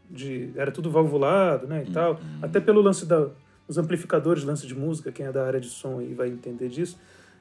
de 0.09 0.49
era 0.55 0.71
tudo 0.71 0.89
valvulado, 0.89 1.67
né? 1.67 1.83
E 1.87 1.91
tal. 1.91 2.19
Até 2.41 2.59
pelo 2.59 2.81
lance 2.81 3.05
da 3.05 3.27
os 3.67 3.77
amplificadores, 3.77 4.43
lance 4.43 4.67
de 4.67 4.75
música, 4.75 5.11
quem 5.11 5.25
é 5.25 5.31
da 5.31 5.45
área 5.45 5.59
de 5.59 5.69
som 5.69 5.99
aí 5.99 6.13
vai 6.13 6.27
entender 6.29 6.67
disso. 6.67 6.97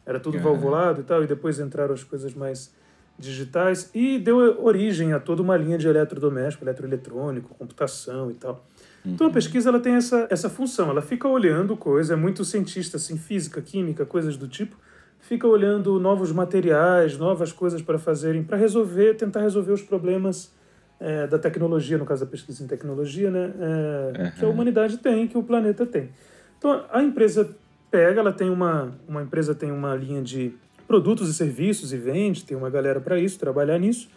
Era 0.07 0.19
tudo 0.21 0.37
Uhum. 0.37 0.43
valvulado 0.43 1.01
e 1.01 1.05
tal, 1.05 1.23
e 1.23 1.27
depois 1.27 1.59
entraram 1.59 1.95
as 1.95 2.05
coisas 2.05 2.33
mais 2.35 2.73
digitais 3.19 3.91
e 3.95 4.19
deu 4.19 4.37
origem 4.65 5.13
a 5.13 5.21
toda 5.21 5.43
uma 5.43 5.57
linha 5.57 5.77
de 5.79 5.87
eletrodoméstico, 5.87 6.65
eletroeletrônico, 6.65 7.55
computação 7.57 8.31
e 8.31 8.35
tal. 8.35 8.65
Então 9.05 9.27
a 9.27 9.31
pesquisa 9.31 9.69
ela 9.69 9.81
tem 9.81 9.95
essa, 9.95 10.27
essa 10.31 10.49
função, 10.49 10.91
ela 10.91 11.03
fica 11.03 11.27
olhando 11.27 11.77
coisa, 11.77 12.15
é 12.15 12.17
muito 12.17 12.45
cientista 12.45 12.97
assim, 12.97 13.17
física, 13.17 13.61
química, 13.61 14.07
coisas 14.07 14.37
do 14.37 14.47
tipo, 14.47 14.77
fica 15.21 15.47
olhando 15.47 15.99
novos 15.99 16.31
materiais, 16.31 17.19
novas 17.19 17.51
coisas 17.53 17.83
para 17.83 17.99
fazerem, 17.99 18.45
para 18.45 18.57
resolver, 18.57 19.15
tentar 19.15 19.41
resolver 19.41 19.73
os 19.73 19.83
problemas 19.83 20.53
é, 21.01 21.27
da 21.27 21.39
tecnologia, 21.39 21.99
no 21.99 22.05
caso 22.05 22.25
da 22.25 22.31
pesquisa 22.31 22.63
em 22.63 22.67
tecnologia, 22.69 23.31
né, 23.31 23.53
é, 23.59 24.31
que 24.39 24.45
a 24.45 24.49
humanidade 24.49 24.99
tem, 24.99 25.27
que 25.27 25.37
o 25.37 25.43
planeta 25.43 25.85
tem. 25.85 26.11
Então 26.59 26.85
a 26.93 27.03
empresa 27.03 27.51
pega, 27.91 28.21
ela 28.21 28.33
tem 28.33 28.49
uma, 28.49 28.93
uma 29.09 29.23
empresa 29.23 29.53
tem 29.53 29.73
uma 29.73 29.95
linha 29.97 30.23
de 30.23 30.55
produtos 30.87 31.29
e 31.29 31.35
serviços 31.35 31.93
e 31.93 31.97
vende, 31.97 32.45
tem 32.45 32.57
uma 32.57 32.71
galera 32.71 33.01
para 33.01 33.19
isso, 33.19 33.39
trabalhar 33.39 33.79
nisso. 33.79 34.09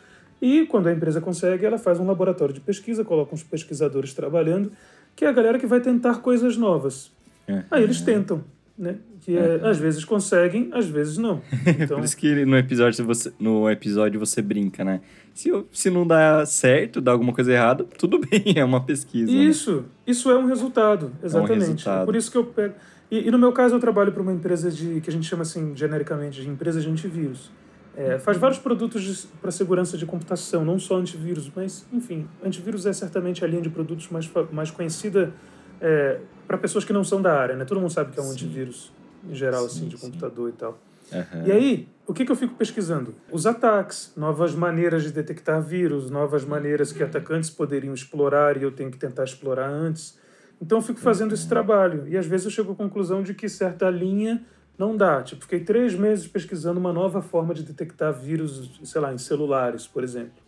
E 0.42 0.66
quando 0.66 0.88
a 0.88 0.94
empresa 0.94 1.22
consegue, 1.22 1.66
ela 1.66 1.78
faz 1.78 2.00
um 2.00 2.06
laboratório 2.06 2.54
de 2.54 2.60
pesquisa, 2.60 3.04
coloca 3.04 3.34
uns 3.34 3.44
pesquisadores 3.44 4.14
trabalhando, 4.14 4.72
que 5.16 5.26
é 5.26 5.28
a 5.28 5.32
galera 5.32 5.58
que 5.58 5.66
vai 5.66 5.80
tentar 5.80 6.16
coisas 6.22 6.58
novas. 6.58 7.12
É. 7.48 7.64
Aí 7.72 7.84
eles 7.84 8.02
tentam, 8.02 8.44
né? 8.78 8.98
Que 9.22 9.38
é, 9.38 9.62
às 9.64 9.78
vezes 9.78 10.04
conseguem, 10.04 10.70
às 10.74 10.86
vezes 10.88 11.18
não. 11.18 11.42
Então, 11.66 11.98
Por 11.98 12.06
isso 12.06 12.18
que 12.18 12.46
no 12.46 12.58
episódio 12.58 13.04
você, 13.06 13.32
no 13.40 13.70
episódio 13.70 14.20
você 14.20 14.42
brinca, 14.42 14.84
né? 14.84 15.02
Se, 15.34 15.50
se 15.72 15.90
não 15.90 16.06
dá 16.06 16.46
certo, 16.46 17.02
dá 17.02 17.12
alguma 17.12 17.34
coisa 17.34 17.52
errada, 17.52 17.84
tudo 17.98 18.20
bem, 18.30 18.54
é 18.56 18.64
uma 18.64 18.82
pesquisa. 18.82 19.32
né? 19.32 19.38
Isso, 19.38 19.86
isso 20.06 20.30
é 20.30 20.38
um 20.38 20.46
resultado, 20.46 21.12
exatamente. 21.24 21.60
resultado. 21.60 22.04
É 22.04 22.06
por 22.06 22.16
isso 22.16 22.30
que 22.30 22.38
eu 22.38 22.44
pego. 22.46 22.76
E, 23.10 23.28
e 23.28 23.32
no 23.32 23.38
meu 23.38 23.52
caso, 23.52 23.76
eu 23.76 23.80
trabalho 23.80 24.12
para 24.12 24.22
uma 24.22 24.34
empresa 24.34 24.70
de 24.70 25.00
que 25.02 25.10
a 25.10 25.14
gente 25.14 25.28
chama 25.28 25.44
assim 25.44 25.76
genericamente 25.76 26.42
de 26.42 26.50
empresa 26.50 26.82
de 26.82 26.90
antivírus. 26.90 27.52
É, 27.98 28.20
faz 28.20 28.38
vários 28.38 28.60
produtos 28.60 29.26
para 29.42 29.52
segurança 29.52 29.98
de 29.98 30.06
computação, 30.06 30.66
não 30.66 30.78
só 30.78 30.98
antivírus, 30.98 31.50
mas 31.56 31.86
enfim, 31.94 32.28
antivírus 32.44 32.86
é 32.86 32.92
certamente 32.92 33.44
a 33.44 33.48
linha 33.48 33.62
de 33.62 33.70
produtos 33.70 34.10
mais 34.10 34.30
mais 34.52 34.70
conhecida 34.70 35.34
é, 35.80 36.20
para 36.48 36.58
pessoas 36.58 36.84
que 36.84 36.92
não 36.92 37.04
são 37.04 37.22
da 37.22 37.34
área, 37.34 37.56
né? 37.56 37.64
Todo 37.66 37.80
mundo 37.80 37.92
sabe 37.92 38.12
que 38.12 38.20
é 38.20 38.22
um 38.22 38.26
Sim. 38.26 38.34
antivírus 38.34 38.92
em 39.30 39.34
geral 39.34 39.62
Sim, 39.62 39.66
assim 39.68 39.88
de 39.88 39.98
sim. 39.98 40.06
computador 40.06 40.50
e 40.50 40.54
tal. 40.54 40.78
Aham. 41.12 41.44
E 41.46 41.52
aí, 41.52 41.88
o 42.08 42.14
que, 42.14 42.26
que 42.26 42.32
eu 42.32 42.36
fico 42.36 42.56
pesquisando? 42.56 43.16
Os 43.32 43.46
ataques, 43.46 44.12
novas 44.16 44.54
maneiras 44.54 45.04
de 45.04 45.12
detectar 45.12 45.62
vírus, 45.62 46.10
novas 46.10 46.44
maneiras 46.44 46.92
que 46.92 47.04
atacantes 47.04 47.50
poderiam 47.50 47.94
explorar 47.94 48.58
e 48.58 48.64
eu 48.64 48.72
tenho 48.72 48.92
que 48.92 48.98
tentar 48.98 49.24
explorar 49.24 49.70
antes. 49.70 50.18
Então 50.62 50.78
eu 50.78 50.82
fico 50.82 51.00
fazendo 51.00 51.34
esse 51.34 51.48
trabalho. 51.48 52.08
E 52.08 52.18
às 52.18 52.26
vezes 52.26 52.46
eu 52.46 52.52
chego 52.52 52.72
à 52.72 52.76
conclusão 52.76 53.22
de 53.22 53.34
que 53.34 53.48
certa 53.50 53.90
linha 53.90 54.44
não 54.78 54.96
dá. 54.96 55.22
Tipo, 55.24 55.42
fiquei 55.42 55.62
três 55.62 55.96
meses 55.96 56.28
pesquisando 56.28 56.80
uma 56.80 56.94
nova 56.94 57.22
forma 57.22 57.54
de 57.54 57.64
detectar 57.64 58.14
vírus, 58.14 58.80
sei 58.84 59.02
lá, 59.02 59.14
em 59.14 59.18
celulares, 59.18 59.88
por 59.88 60.04
exemplo. 60.04 60.46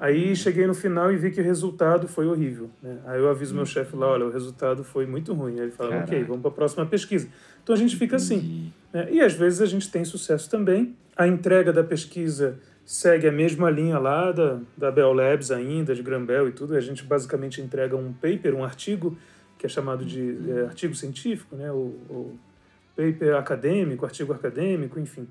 Aí 0.00 0.34
cheguei 0.34 0.66
no 0.66 0.74
final 0.74 1.12
e 1.12 1.16
vi 1.16 1.30
que 1.30 1.40
o 1.40 1.44
resultado 1.44 2.08
foi 2.08 2.26
horrível. 2.26 2.68
Né? 2.82 2.98
Aí 3.06 3.20
eu 3.20 3.28
aviso 3.28 3.54
meu 3.54 3.64
chefe 3.64 3.94
lá, 3.94 4.08
olha, 4.08 4.26
o 4.26 4.30
resultado 4.30 4.82
foi 4.82 5.06
muito 5.06 5.32
ruim. 5.32 5.54
Aí 5.54 5.66
ele 5.66 5.70
fala, 5.70 5.90
ok, 5.90 6.06
Caraca. 6.06 6.26
vamos 6.26 6.42
para 6.42 6.50
a 6.50 6.54
próxima 6.54 6.86
pesquisa. 6.86 7.28
Então 7.62 7.74
a 7.74 7.78
gente 7.78 7.96
fica 7.96 8.16
assim. 8.16 8.72
Né? 8.92 9.08
E 9.12 9.20
às 9.20 9.34
vezes 9.34 9.62
a 9.62 9.66
gente 9.66 9.90
tem 9.90 10.04
sucesso 10.04 10.50
também. 10.50 10.96
A 11.16 11.28
entrega 11.28 11.72
da 11.72 11.84
pesquisa 11.84 12.58
segue 12.84 13.28
a 13.28 13.32
mesma 13.32 13.70
linha 13.70 13.98
lá 13.98 14.32
da, 14.32 14.58
da 14.76 14.90
Bell 14.90 15.12
Labs 15.12 15.50
ainda, 15.50 15.94
de 15.94 16.02
Grambel 16.02 16.48
e 16.48 16.52
tudo. 16.52 16.74
A 16.74 16.80
gente 16.80 17.04
basicamente 17.04 17.60
entrega 17.60 17.96
um 17.96 18.12
paper, 18.12 18.54
um 18.54 18.64
artigo, 18.64 19.16
que 19.56 19.66
é 19.66 19.68
chamado 19.68 20.04
de 20.04 20.36
é, 20.50 20.62
artigo 20.62 20.94
científico, 20.94 21.54
né? 21.54 21.70
o, 21.70 21.94
o 22.10 22.38
paper 22.96 23.36
acadêmico, 23.36 24.04
artigo 24.04 24.32
acadêmico, 24.32 24.98
enfim. 24.98 25.28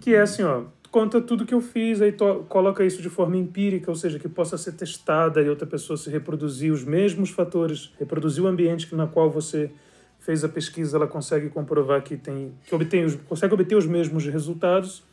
Que 0.00 0.14
é 0.14 0.20
assim, 0.20 0.42
ó, 0.42 0.64
conta 0.90 1.20
tudo 1.20 1.46
que 1.46 1.54
eu 1.54 1.60
fiz, 1.60 2.00
aí 2.00 2.12
coloca 2.48 2.84
isso 2.84 3.00
de 3.00 3.08
forma 3.08 3.36
empírica, 3.36 3.90
ou 3.90 3.94
seja, 3.94 4.18
que 4.18 4.28
possa 4.28 4.58
ser 4.58 4.72
testada 4.72 5.40
e 5.40 5.48
outra 5.48 5.66
pessoa 5.66 5.96
se 5.96 6.10
reproduzir 6.10 6.72
os 6.72 6.82
mesmos 6.82 7.30
fatores, 7.30 7.92
reproduzir 7.98 8.42
o 8.42 8.46
ambiente 8.46 8.92
na 8.94 9.06
qual 9.06 9.30
você 9.30 9.70
fez 10.18 10.42
a 10.42 10.48
pesquisa, 10.48 10.96
ela 10.96 11.06
consegue 11.06 11.48
comprovar 11.48 12.02
que 12.02 12.16
tem, 12.16 12.52
que 12.66 12.74
obtém 12.74 13.04
os, 13.04 13.14
consegue 13.28 13.54
obter 13.54 13.76
os 13.76 13.86
mesmos 13.86 14.26
resultados 14.26 15.04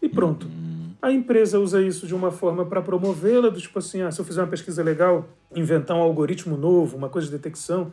e 0.00 0.08
pronto. 0.08 0.48
A 1.02 1.12
empresa 1.12 1.58
usa 1.58 1.82
isso 1.82 2.06
de 2.06 2.14
uma 2.14 2.30
forma 2.30 2.64
para 2.64 2.80
promovê-la, 2.80 3.50
do 3.50 3.60
tipo 3.60 3.78
assim, 3.78 4.00
ah, 4.00 4.10
se 4.10 4.18
eu 4.18 4.24
fizer 4.24 4.40
uma 4.40 4.48
pesquisa 4.48 4.82
legal, 4.82 5.28
inventar 5.54 5.96
um 5.96 6.00
algoritmo 6.00 6.56
novo, 6.56 6.96
uma 6.96 7.08
coisa 7.08 7.26
de 7.26 7.32
detecção, 7.32 7.92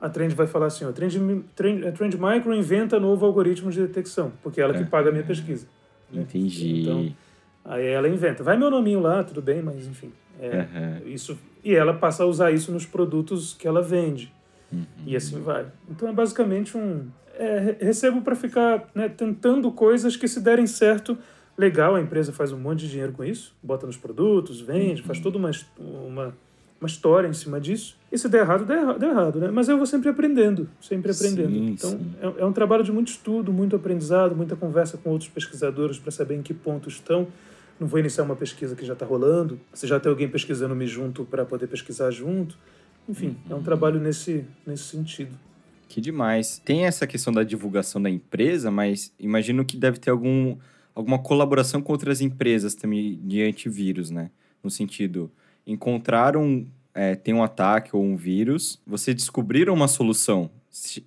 a 0.00 0.08
Trend 0.08 0.34
vai 0.34 0.46
falar 0.46 0.66
assim, 0.66 0.84
ó, 0.84 0.92
Trend, 0.92 1.18
Trend, 1.54 1.86
a 1.86 1.92
Trend 1.92 2.14
Micro 2.16 2.54
inventa 2.54 2.98
novo 3.00 3.24
algoritmo 3.26 3.70
de 3.70 3.80
detecção, 3.80 4.32
porque 4.42 4.60
é 4.60 4.64
ela 4.64 4.74
que 4.74 4.84
paga 4.84 5.08
a 5.08 5.12
minha 5.12 5.24
pesquisa. 5.24 5.66
né? 6.12 6.22
Entendi. 6.22 6.82
Então, 6.82 7.12
aí 7.64 7.86
ela 7.86 8.08
inventa. 8.08 8.42
Vai 8.42 8.56
meu 8.56 8.70
nominho 8.70 9.00
lá, 9.00 9.24
tudo 9.24 9.42
bem, 9.42 9.60
mas 9.62 9.86
enfim. 9.86 10.12
É, 10.40 10.60
Aham. 10.60 11.00
isso, 11.06 11.36
e 11.64 11.74
ela 11.74 11.92
passa 11.94 12.22
a 12.22 12.26
usar 12.26 12.52
isso 12.52 12.70
nos 12.70 12.86
produtos 12.86 13.54
que 13.54 13.66
ela 13.66 13.82
vende. 13.82 14.32
E 15.06 15.16
assim 15.16 15.40
vai. 15.40 15.66
Então 15.90 16.08
é 16.08 16.12
basicamente 16.12 16.76
um. 16.76 17.08
é, 17.38 17.58
re- 17.58 17.76
recebo 17.80 18.20
para 18.20 18.36
ficar 18.36 18.86
né, 18.94 19.08
tentando 19.08 19.72
coisas 19.72 20.14
que 20.16 20.28
se 20.28 20.40
derem 20.40 20.66
certo. 20.66 21.16
Legal, 21.56 21.96
a 21.96 22.00
empresa 22.00 22.32
faz 22.32 22.52
um 22.52 22.58
monte 22.58 22.80
de 22.80 22.90
dinheiro 22.90 23.12
com 23.12 23.24
isso, 23.24 23.52
bota 23.60 23.84
nos 23.86 23.96
produtos, 23.96 24.60
vende, 24.60 25.02
faz 25.02 25.18
toda 25.18 25.38
uma, 25.38 25.50
uma, 25.76 26.36
uma 26.80 26.86
história 26.86 27.26
em 27.28 27.32
cima 27.32 27.60
disso. 27.60 27.96
E 28.10 28.16
se 28.16 28.28
der 28.28 28.40
errado, 28.42 28.64
der, 28.64 28.78
erra- 28.78 28.98
der 28.98 29.08
errado, 29.10 29.40
né? 29.40 29.50
Mas 29.50 29.68
eu 29.68 29.76
vou 29.76 29.86
sempre 29.86 30.08
aprendendo, 30.08 30.68
sempre 30.80 31.10
aprendendo. 31.12 31.50
Sim, 31.50 31.66
então 31.70 31.90
sim. 31.90 32.12
é, 32.20 32.42
é 32.42 32.44
um 32.44 32.52
trabalho 32.52 32.84
de 32.84 32.92
muito 32.92 33.08
estudo, 33.08 33.52
muito 33.52 33.74
aprendizado, 33.76 34.34
muita 34.36 34.54
conversa 34.56 34.96
com 34.96 35.10
outros 35.10 35.28
pesquisadores 35.28 35.98
para 35.98 36.10
saber 36.10 36.36
em 36.36 36.42
que 36.42 36.54
ponto 36.54 36.88
estão. 36.88 37.26
Não 37.80 37.86
vou 37.86 37.98
iniciar 38.00 38.24
uma 38.24 38.34
pesquisa 38.36 38.74
que 38.74 38.84
já 38.84 38.92
está 38.94 39.04
rolando. 39.06 39.58
Se 39.72 39.86
já 39.86 40.00
tem 40.00 40.10
alguém 40.10 40.28
pesquisando, 40.28 40.74
me 40.74 40.86
junto 40.86 41.24
para 41.24 41.44
poder 41.44 41.66
pesquisar 41.66 42.10
junto. 42.10 42.56
Enfim, 43.08 43.36
é 43.48 43.54
Uhum. 43.54 43.60
um 43.60 43.62
trabalho 43.62 43.98
nesse, 44.00 44.44
nesse 44.66 44.84
sentido. 44.84 45.30
Que 45.88 46.00
demais. 46.00 46.58
Tem 46.64 46.84
essa 46.86 47.06
questão 47.06 47.32
da 47.32 47.42
divulgação 47.42 48.00
da 48.02 48.10
empresa, 48.10 48.70
mas 48.70 49.12
imagino 49.18 49.64
que 49.64 49.76
deve 49.76 49.98
ter 49.98 50.10
algum, 50.10 50.56
alguma 50.94 51.18
colaboração 51.18 51.80
com 51.80 51.92
outras 51.92 52.20
empresas 52.20 52.74
também 52.74 53.18
de 53.24 53.42
antivírus, 53.42 54.10
né? 54.10 54.30
No 54.62 54.70
sentido, 54.70 55.30
encontraram, 55.68 56.66
é, 56.94 57.14
tem 57.14 57.34
um 57.34 57.42
ataque 57.42 57.94
ou 57.94 58.02
um 58.02 58.16
vírus, 58.16 58.80
vocês 58.86 59.14
descobriram 59.14 59.74
uma 59.74 59.86
solução. 59.86 60.50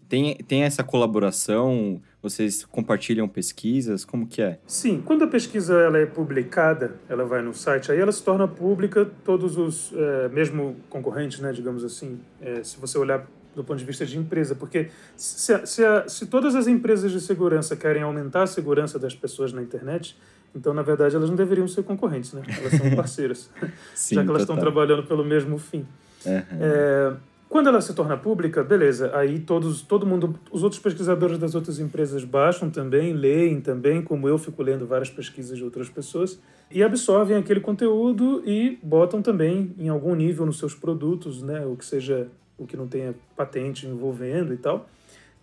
Tem, 0.07 0.35
tem 0.35 0.63
essa 0.63 0.83
colaboração? 0.83 2.01
Vocês 2.21 2.65
compartilham 2.65 3.27
pesquisas? 3.27 4.05
Como 4.05 4.27
que 4.27 4.41
é? 4.41 4.59
Sim, 4.67 5.01
quando 5.03 5.23
a 5.23 5.27
pesquisa 5.27 5.79
ela 5.79 5.97
é 5.97 6.05
publicada, 6.05 6.95
ela 7.09 7.25
vai 7.25 7.41
no 7.41 7.53
site, 7.53 7.91
aí 7.91 7.99
ela 7.99 8.11
se 8.11 8.23
torna 8.23 8.47
pública, 8.47 9.09
todos 9.23 9.57
os, 9.57 9.91
eh, 9.95 10.29
mesmo 10.29 10.75
concorrentes, 10.89 11.39
né, 11.39 11.51
digamos 11.51 11.83
assim, 11.83 12.19
eh, 12.41 12.63
se 12.63 12.77
você 12.79 12.97
olhar 12.97 13.25
do 13.55 13.63
ponto 13.63 13.77
de 13.77 13.85
vista 13.85 14.05
de 14.05 14.17
empresa, 14.17 14.55
porque 14.55 14.89
se, 15.15 15.65
se, 15.65 15.83
se 16.07 16.25
todas 16.25 16.55
as 16.55 16.67
empresas 16.67 17.11
de 17.11 17.19
segurança 17.19 17.75
querem 17.75 18.01
aumentar 18.01 18.43
a 18.43 18.47
segurança 18.47 18.97
das 18.97 19.15
pessoas 19.15 19.51
na 19.51 19.61
internet, 19.61 20.17
então, 20.55 20.73
na 20.73 20.81
verdade, 20.81 21.15
elas 21.15 21.29
não 21.29 21.35
deveriam 21.35 21.67
ser 21.67 21.83
concorrentes, 21.83 22.33
né? 22.33 22.41
Elas 22.57 22.73
são 22.73 22.89
parceiras, 22.95 23.49
Sim, 23.95 24.15
já 24.15 24.23
que 24.23 24.29
elas 24.29 24.41
estão 24.43 24.57
trabalhando 24.57 25.03
pelo 25.03 25.23
mesmo 25.23 25.57
fim. 25.57 25.85
Aham. 26.25 26.45
É, 26.59 27.13
quando 27.51 27.67
ela 27.67 27.81
se 27.81 27.93
torna 27.93 28.15
pública, 28.15 28.63
beleza, 28.63 29.11
aí 29.13 29.37
todos, 29.37 29.81
todo 29.81 30.05
mundo, 30.05 30.39
os 30.49 30.63
outros 30.63 30.81
pesquisadores 30.81 31.37
das 31.37 31.53
outras 31.53 31.79
empresas 31.79 32.23
baixam 32.23 32.69
também, 32.69 33.11
leem 33.11 33.59
também, 33.59 34.01
como 34.01 34.25
eu 34.25 34.37
fico 34.37 34.63
lendo 34.63 34.87
várias 34.87 35.09
pesquisas 35.09 35.57
de 35.57 35.63
outras 35.65 35.89
pessoas, 35.89 36.39
e 36.71 36.81
absorvem 36.81 37.35
aquele 37.35 37.59
conteúdo 37.59 38.41
e 38.45 38.79
botam 38.81 39.21
também 39.21 39.75
em 39.77 39.89
algum 39.89 40.15
nível 40.15 40.45
nos 40.45 40.59
seus 40.59 40.73
produtos, 40.73 41.41
né, 41.41 41.65
o 41.65 41.75
que 41.75 41.83
seja, 41.83 42.29
o 42.57 42.65
que 42.65 42.77
não 42.77 42.87
tenha 42.87 43.13
patente 43.35 43.85
envolvendo 43.85 44.53
e 44.53 44.57
tal. 44.57 44.87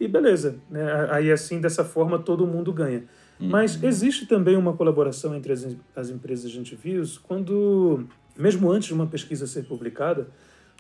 E 0.00 0.08
beleza, 0.08 0.56
né, 0.70 1.08
aí 1.10 1.30
assim, 1.30 1.60
dessa 1.60 1.84
forma, 1.84 2.18
todo 2.18 2.46
mundo 2.46 2.72
ganha. 2.72 3.04
Mas 3.40 3.83
existe 3.83 4.26
também 4.26 4.57
uma 4.57 4.73
colaboração 4.73 5.35
entre 5.35 5.52
as, 5.52 5.76
as 5.95 6.11
empresas 6.11 6.50
de 6.50 6.59
antivírus 6.59 7.18
quando, 7.18 8.04
mesmo 8.37 8.71
antes 8.71 8.88
de 8.88 8.95
uma 8.95 9.07
pesquisa 9.07 9.47
ser 9.47 9.64
publicada, 9.64 10.28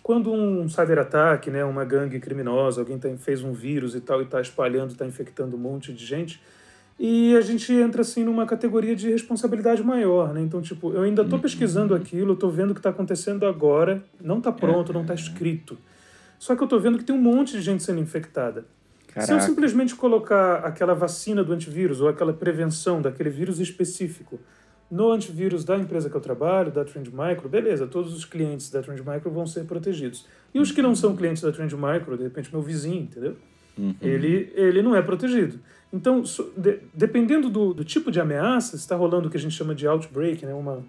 quando 0.02 0.32
um 0.32 0.68
cyberataque, 0.68 1.50
né, 1.50 1.64
uma 1.64 1.84
gangue 1.84 2.18
criminosa, 2.18 2.80
alguém 2.80 2.98
tá, 2.98 3.08
fez 3.16 3.42
um 3.42 3.52
vírus 3.52 3.94
e 3.94 4.00
tal 4.00 4.20
e 4.20 4.24
está 4.24 4.40
espalhando, 4.40 4.90
está 4.90 5.06
infectando 5.06 5.56
um 5.56 5.58
monte 5.58 5.92
de 5.92 6.04
gente, 6.04 6.40
e 6.98 7.36
a 7.36 7.40
gente 7.40 7.72
entra 7.72 8.00
assim 8.00 8.24
numa 8.24 8.44
categoria 8.44 8.96
de 8.96 9.08
responsabilidade 9.08 9.82
maior, 9.84 10.34
né? 10.34 10.40
Então, 10.40 10.60
tipo, 10.60 10.92
eu 10.92 11.02
ainda 11.02 11.22
estou 11.22 11.38
pesquisando 11.38 11.94
aquilo, 11.94 12.32
estou 12.32 12.50
vendo 12.50 12.70
o 12.70 12.74
que 12.74 12.80
está 12.80 12.90
acontecendo 12.90 13.46
agora, 13.46 14.02
não 14.20 14.38
está 14.38 14.50
pronto, 14.50 14.92
não 14.92 15.02
está 15.02 15.14
escrito. 15.14 15.78
Só 16.40 16.56
que 16.56 16.62
eu 16.62 16.64
estou 16.64 16.80
vendo 16.80 16.98
que 16.98 17.04
tem 17.04 17.14
um 17.14 17.20
monte 17.20 17.52
de 17.52 17.60
gente 17.60 17.84
sendo 17.84 18.00
infectada. 18.00 18.66
Caraca. 19.18 19.26
Se 19.26 19.32
eu 19.32 19.40
simplesmente 19.40 19.94
colocar 19.94 20.56
aquela 20.56 20.94
vacina 20.94 21.42
do 21.42 21.52
antivírus 21.52 22.00
ou 22.00 22.08
aquela 22.08 22.32
prevenção 22.32 23.02
daquele 23.02 23.30
vírus 23.30 23.58
específico 23.58 24.38
no 24.90 25.12
antivírus 25.12 25.64
da 25.64 25.76
empresa 25.76 26.08
que 26.08 26.16
eu 26.16 26.20
trabalho, 26.20 26.72
da 26.72 26.84
Trend 26.84 27.10
Micro, 27.12 27.48
beleza, 27.48 27.86
todos 27.86 28.14
os 28.14 28.24
clientes 28.24 28.70
da 28.70 28.82
Trend 28.82 29.02
Micro 29.06 29.30
vão 29.30 29.46
ser 29.46 29.64
protegidos. 29.64 30.26
E 30.54 30.60
os 30.60 30.72
que 30.72 30.80
não 30.80 30.94
são 30.94 31.14
clientes 31.14 31.42
da 31.42 31.52
Trend 31.52 31.74
Micro, 31.74 32.16
de 32.16 32.24
repente 32.24 32.50
meu 32.50 32.62
vizinho, 32.62 33.02
entendeu? 33.02 33.36
Uhum. 33.76 33.94
Ele, 34.00 34.50
ele 34.54 34.82
não 34.82 34.96
é 34.96 35.02
protegido. 35.02 35.60
Então, 35.92 36.24
so, 36.24 36.52
de, 36.56 36.80
dependendo 36.92 37.48
do, 37.48 37.72
do, 37.72 37.84
tipo 37.84 38.10
de 38.10 38.20
ameaça, 38.20 38.76
está 38.76 38.94
rolando 38.94 39.28
o 39.28 39.30
que 39.30 39.36
a 39.36 39.40
gente 39.40 39.54
chama 39.54 39.74
de 39.74 39.86
outbreak, 39.86 40.44
né? 40.44 40.52
Uma, 40.52 40.84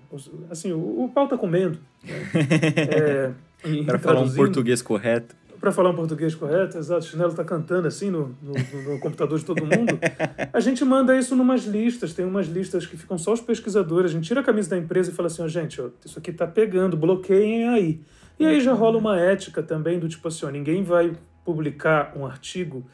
assim, 0.49 0.71
o, 0.71 1.03
o 1.03 1.09
pau 1.09 1.25
está 1.25 1.37
comendo. 1.37 1.77
Né? 2.03 2.13
é, 3.63 3.83
Para 3.85 3.99
falar 3.99 4.21
um 4.21 4.33
português 4.33 4.81
correto. 4.81 5.35
Para 5.59 5.71
falar 5.71 5.89
um 5.89 5.95
português 5.95 6.33
correto, 6.35 6.77
exato, 6.77 7.05
o 7.05 7.07
chinelo 7.07 7.31
está 7.31 7.43
cantando 7.43 7.87
assim 7.87 8.09
no, 8.09 8.35
no, 8.41 8.53
no, 8.93 8.99
computador 8.99 9.37
de 9.37 9.45
todo 9.45 9.61
mundo. 9.61 9.99
A 10.53 10.59
gente 10.59 10.85
manda 10.85 11.17
isso 11.17 11.35
numas 11.35 11.65
listas, 11.65 12.13
tem 12.13 12.25
umas 12.25 12.47
listas 12.47 12.85
que 12.85 12.95
ficam 12.95 13.17
só 13.17 13.33
os 13.33 13.41
pesquisadores. 13.41 14.11
A 14.11 14.13
gente 14.13 14.25
tira 14.25 14.39
a 14.39 14.43
camisa 14.43 14.69
da 14.69 14.77
empresa 14.77 15.11
e 15.11 15.13
fala 15.13 15.27
assim: 15.27 15.43
oh, 15.43 15.47
gente, 15.47 15.81
ó, 15.81 15.89
isso 16.05 16.17
aqui 16.17 16.31
está 16.31 16.47
pegando, 16.47 16.95
bloqueiem 16.95 17.67
aí. 17.67 17.99
E 18.39 18.45
aí 18.45 18.61
já 18.61 18.73
rola 18.73 18.97
uma 18.97 19.19
ética 19.19 19.61
também 19.61 19.99
do 19.99 20.07
tipo 20.07 20.27
assim: 20.27 20.45
ó, 20.45 20.49
ninguém 20.49 20.83
vai 20.83 21.11
publicar 21.43 22.13
um 22.15 22.25
artigo 22.25 22.85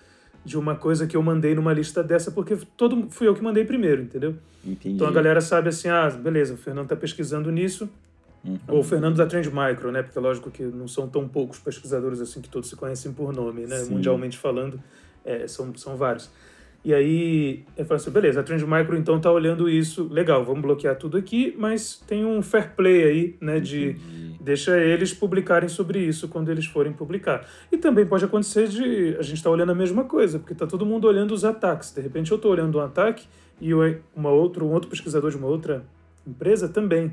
de 0.45 0.57
uma 0.57 0.75
coisa 0.75 1.07
que 1.07 1.17
eu 1.17 1.23
mandei 1.23 1.55
numa 1.55 1.73
lista 1.73 2.03
dessa, 2.03 2.31
porque 2.31 2.55
todo 2.77 3.07
fui 3.09 3.27
eu 3.27 3.33
que 3.33 3.41
mandei 3.41 3.65
primeiro, 3.65 4.03
entendeu? 4.03 4.35
Entendi. 4.63 4.95
Então 4.95 5.07
a 5.07 5.11
galera 5.11 5.41
sabe 5.41 5.69
assim, 5.69 5.89
ah, 5.89 6.07
beleza, 6.09 6.53
o 6.53 6.57
Fernando 6.57 6.85
está 6.85 6.95
pesquisando 6.95 7.51
nisso, 7.51 7.89
uhum. 8.45 8.59
ou 8.67 8.79
o 8.79 8.83
Fernando 8.83 9.15
da 9.15 9.25
Trend 9.25 9.47
Micro, 9.47 9.91
né? 9.91 10.03
Porque 10.03 10.17
é 10.17 10.21
lógico 10.21 10.51
que 10.51 10.63
não 10.63 10.87
são 10.87 11.07
tão 11.07 11.27
poucos 11.27 11.59
pesquisadores 11.59 12.21
assim 12.21 12.41
que 12.41 12.49
todos 12.49 12.69
se 12.69 12.75
conhecem 12.75 13.11
por 13.13 13.33
nome, 13.33 13.65
né? 13.65 13.77
Sim. 13.77 13.93
Mundialmente 13.93 14.37
falando, 14.37 14.79
é, 15.23 15.47
são, 15.47 15.75
são 15.75 15.95
vários. 15.95 16.29
E 16.85 16.93
aí 16.93 17.63
eu 17.75 17.83
falo 17.83 17.95
assim, 17.95 18.11
beleza, 18.11 18.41
a 18.41 18.43
Trend 18.43 18.63
Micro 18.63 18.95
então 18.95 19.19
tá 19.19 19.31
olhando 19.31 19.67
isso, 19.67 20.07
legal, 20.07 20.45
vamos 20.45 20.61
bloquear 20.61 20.95
tudo 20.95 21.17
aqui, 21.17 21.55
mas 21.57 21.99
tem 22.05 22.23
um 22.23 22.43
fair 22.43 22.75
play 22.75 23.03
aí, 23.03 23.35
né, 23.41 23.59
de 23.59 23.95
deixa 24.39 24.77
eles 24.79 25.11
publicarem 25.11 25.67
sobre 25.67 25.97
isso 25.97 26.27
quando 26.27 26.51
eles 26.51 26.67
forem 26.67 26.93
publicar. 26.93 27.43
E 27.71 27.77
também 27.77 28.05
pode 28.05 28.23
acontecer 28.23 28.67
de 28.67 29.15
a 29.17 29.23
gente 29.23 29.41
tá 29.41 29.49
olhando 29.49 29.71
a 29.71 29.75
mesma 29.75 30.03
coisa, 30.03 30.37
porque 30.37 30.53
tá 30.53 30.67
todo 30.67 30.85
mundo 30.85 31.07
olhando 31.07 31.33
os 31.33 31.43
ataques. 31.43 31.91
De 31.91 31.99
repente 32.01 32.31
eu 32.31 32.37
tô 32.37 32.49
olhando 32.49 32.77
um 32.77 32.81
ataque 32.81 33.25
e 33.59 33.73
uma 34.15 34.29
outra, 34.29 34.63
um 34.63 34.71
outro 34.71 34.87
pesquisador 34.87 35.31
de 35.31 35.37
uma 35.37 35.47
outra 35.47 35.83
empresa 36.27 36.69
também. 36.69 37.11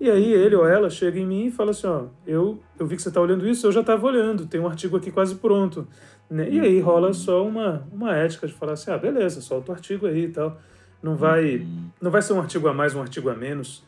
E 0.00 0.10
aí 0.10 0.32
ele 0.32 0.56
ou 0.56 0.66
ela 0.66 0.88
chega 0.88 1.18
em 1.18 1.26
mim 1.26 1.46
e 1.46 1.50
fala 1.50 1.72
assim, 1.72 1.86
ó, 1.86 2.06
eu, 2.26 2.58
eu 2.78 2.86
vi 2.86 2.96
que 2.96 3.02
você 3.02 3.08
está 3.08 3.20
olhando 3.20 3.46
isso, 3.46 3.66
eu 3.66 3.72
já 3.72 3.80
estava 3.80 4.06
olhando, 4.06 4.46
tem 4.46 4.58
um 4.58 4.66
artigo 4.66 4.96
aqui 4.96 5.10
quase 5.10 5.34
pronto. 5.34 5.86
Né? 6.30 6.48
E 6.48 6.58
aí 6.58 6.80
rola 6.80 7.12
só 7.12 7.46
uma, 7.46 7.86
uma 7.92 8.16
ética 8.16 8.46
de 8.46 8.54
falar 8.54 8.72
assim, 8.72 8.90
ah, 8.90 8.96
beleza, 8.96 9.42
solta 9.42 9.72
o 9.72 9.74
artigo 9.74 10.06
aí 10.06 10.24
e 10.24 10.28
tal. 10.28 10.58
Não 11.02 11.16
vai, 11.16 11.56
uhum. 11.56 11.90
não 12.00 12.10
vai 12.10 12.22
ser 12.22 12.32
um 12.32 12.40
artigo 12.40 12.66
a 12.66 12.72
mais, 12.72 12.94
um 12.94 13.02
artigo 13.02 13.28
a 13.28 13.34
menos, 13.34 13.84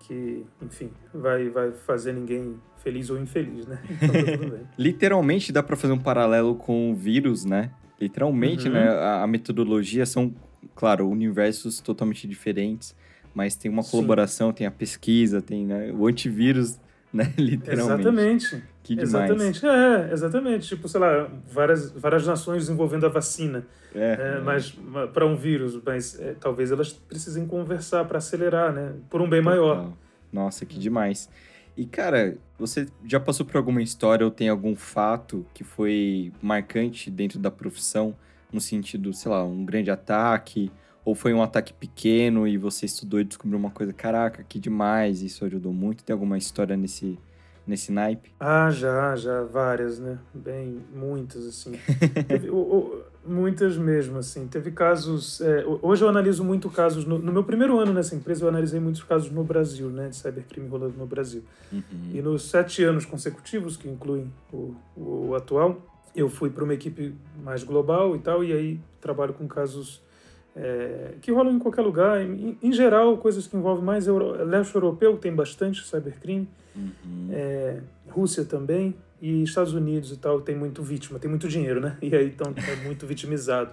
que, 0.00 0.44
enfim, 0.60 0.90
vai, 1.12 1.48
vai 1.48 1.72
fazer 1.72 2.12
ninguém 2.12 2.56
feliz 2.82 3.08
ou 3.08 3.18
infeliz, 3.18 3.66
né? 3.66 3.80
Então, 3.90 4.50
tá 4.50 4.64
Literalmente 4.76 5.52
dá 5.52 5.62
para 5.62 5.74
fazer 5.74 5.94
um 5.94 5.98
paralelo 5.98 6.54
com 6.54 6.92
o 6.92 6.94
vírus, 6.94 7.46
né? 7.46 7.70
Literalmente, 7.98 8.68
uhum. 8.68 8.74
né? 8.74 8.88
A, 8.90 9.22
a 9.22 9.26
metodologia 9.26 10.04
são, 10.04 10.34
claro, 10.74 11.08
universos 11.08 11.80
totalmente 11.80 12.28
diferentes 12.28 12.94
mas 13.36 13.54
tem 13.54 13.70
uma 13.70 13.84
colaboração, 13.84 14.48
Sim. 14.48 14.54
tem 14.54 14.66
a 14.66 14.70
pesquisa, 14.70 15.42
tem 15.42 15.66
né, 15.66 15.92
o 15.92 16.06
antivírus, 16.06 16.80
né, 17.12 17.34
literalmente. 17.36 18.00
Exatamente. 18.00 18.64
Que 18.82 18.94
demais. 18.94 19.30
Exatamente, 19.30 19.66
é, 19.66 20.12
exatamente. 20.12 20.68
Tipo, 20.68 20.88
sei 20.88 21.00
lá, 21.00 21.28
várias, 21.52 21.90
várias 21.90 22.26
nações 22.26 22.62
desenvolvendo 22.62 23.04
a 23.04 23.10
vacina, 23.10 23.66
é, 23.94 24.38
é, 24.38 24.40
mas 24.40 24.74
para 25.12 25.26
um 25.26 25.36
vírus, 25.36 25.78
mas 25.84 26.18
é, 26.18 26.34
talvez 26.40 26.72
elas 26.72 26.94
precisem 26.94 27.46
conversar 27.46 28.06
para 28.06 28.16
acelerar, 28.16 28.72
né, 28.72 28.94
por 29.10 29.20
um 29.20 29.28
bem 29.28 29.42
maior. 29.42 29.92
Nossa, 30.32 30.64
que 30.64 30.78
demais. 30.78 31.28
E 31.76 31.84
cara, 31.84 32.38
você 32.58 32.86
já 33.04 33.20
passou 33.20 33.44
por 33.44 33.58
alguma 33.58 33.82
história 33.82 34.24
ou 34.24 34.30
tem 34.30 34.48
algum 34.48 34.74
fato 34.74 35.44
que 35.52 35.62
foi 35.62 36.32
marcante 36.40 37.10
dentro 37.10 37.38
da 37.38 37.50
profissão, 37.50 38.16
no 38.50 38.62
sentido, 38.62 39.12
sei 39.12 39.30
lá, 39.30 39.44
um 39.44 39.62
grande 39.62 39.90
ataque 39.90 40.72
ou 41.06 41.14
foi 41.14 41.32
um 41.32 41.40
ataque 41.40 41.72
pequeno 41.72 42.48
e 42.48 42.58
você 42.58 42.84
estudou 42.84 43.20
e 43.20 43.24
descobriu 43.24 43.56
uma 43.56 43.70
coisa, 43.70 43.92
caraca, 43.92 44.42
que 44.42 44.58
demais, 44.58 45.22
isso 45.22 45.44
ajudou 45.44 45.72
muito? 45.72 46.02
Tem 46.02 46.12
alguma 46.12 46.36
história 46.36 46.76
nesse, 46.76 47.16
nesse 47.64 47.92
naipe? 47.92 48.32
Ah, 48.40 48.68
já, 48.72 49.14
já, 49.14 49.44
várias, 49.44 50.00
né? 50.00 50.18
Bem, 50.34 50.80
muitas, 50.92 51.46
assim. 51.46 51.78
Teve, 52.26 52.50
o, 52.50 52.56
o, 52.56 53.02
muitas 53.24 53.78
mesmo, 53.78 54.18
assim. 54.18 54.48
Teve 54.48 54.72
casos... 54.72 55.40
É, 55.40 55.64
hoje 55.80 56.02
eu 56.02 56.08
analiso 56.08 56.42
muito 56.42 56.68
casos... 56.68 57.04
No, 57.04 57.20
no, 57.20 57.32
meu 57.32 57.44
primeiro 57.44 57.78
ano 57.78 57.92
nessa 57.92 58.16
empresa, 58.16 58.44
eu 58.44 58.48
analisei 58.48 58.80
muitos 58.80 59.04
casos 59.04 59.30
no 59.30 59.44
Brasil, 59.44 59.88
né? 59.88 60.08
De 60.08 60.16
cybercrime 60.16 60.68
rolando 60.68 60.98
no 60.98 61.06
Brasil. 61.06 61.44
Uhum. 61.72 62.10
E 62.14 62.20
nos 62.20 62.50
sete 62.50 62.82
anos 62.82 63.04
consecutivos, 63.04 63.76
que 63.76 63.88
incluem 63.88 64.28
o, 64.52 64.74
o 64.96 65.34
atual, 65.36 65.80
eu 66.16 66.28
fui 66.28 66.50
para 66.50 66.64
uma 66.64 66.74
equipe 66.74 67.14
mais 67.44 67.62
global 67.62 68.16
e 68.16 68.18
tal, 68.18 68.42
e 68.42 68.52
aí 68.52 68.80
trabalho 69.00 69.34
com 69.34 69.46
casos 69.46 70.04
é, 70.56 71.14
que 71.20 71.30
rolam 71.30 71.54
em 71.54 71.58
qualquer 71.58 71.82
lugar. 71.82 72.20
Em, 72.20 72.58
em, 72.62 72.72
geral, 72.72 73.18
coisas 73.18 73.46
que 73.46 73.56
envolvem 73.56 73.84
mais 73.84 74.06
Euro, 74.06 74.42
leste 74.44 74.74
europeu, 74.74 75.16
tem 75.18 75.34
bastante 75.34 75.86
cybercrime, 75.86 76.48
uhum. 76.74 77.28
é, 77.30 77.80
Rússia 78.08 78.44
também, 78.44 78.94
e 79.20 79.42
Estados 79.42 79.74
Unidos 79.74 80.10
e 80.12 80.16
tal, 80.16 80.40
tem 80.40 80.56
muito 80.56 80.82
vítima, 80.82 81.18
tem 81.18 81.28
muito 81.28 81.46
dinheiro, 81.46 81.80
né? 81.80 81.96
E 82.00 82.14
aí 82.14 82.28
então 82.28 82.52
é 82.56 82.84
muito 82.84 83.06
vitimizado 83.06 83.72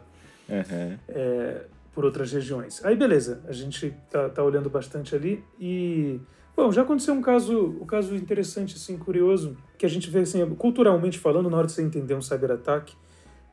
uhum. 0.50 0.98
é, 1.08 1.62
por 1.94 2.04
outras 2.04 2.32
regiões. 2.32 2.84
Aí 2.84 2.96
beleza, 2.96 3.42
a 3.48 3.54
gente 3.54 3.94
tá, 4.12 4.30
tá 4.30 4.44
olhando 4.44 4.70
bastante 4.70 5.16
ali 5.16 5.44
e 5.60 6.20
Bom, 6.56 6.72
já 6.72 6.84
aconteceu 6.84 7.16
um 7.16 7.22
caso, 7.22 7.78
um 7.82 7.86
caso 7.86 8.16
interessante, 8.16 8.76
assim, 8.76 8.96
curioso, 8.96 9.58
que 9.76 9.88
a 9.88 9.90
gente 9.90 10.08
vê, 10.12 10.20
assim, 10.20 10.48
culturalmente 10.54 11.18
falando, 11.18 11.50
na 11.50 11.58
hora 11.58 11.66
de 11.66 11.74
você 11.74 11.82
entender 11.82 12.14
um 12.14 12.22
cyberataque, 12.22 12.96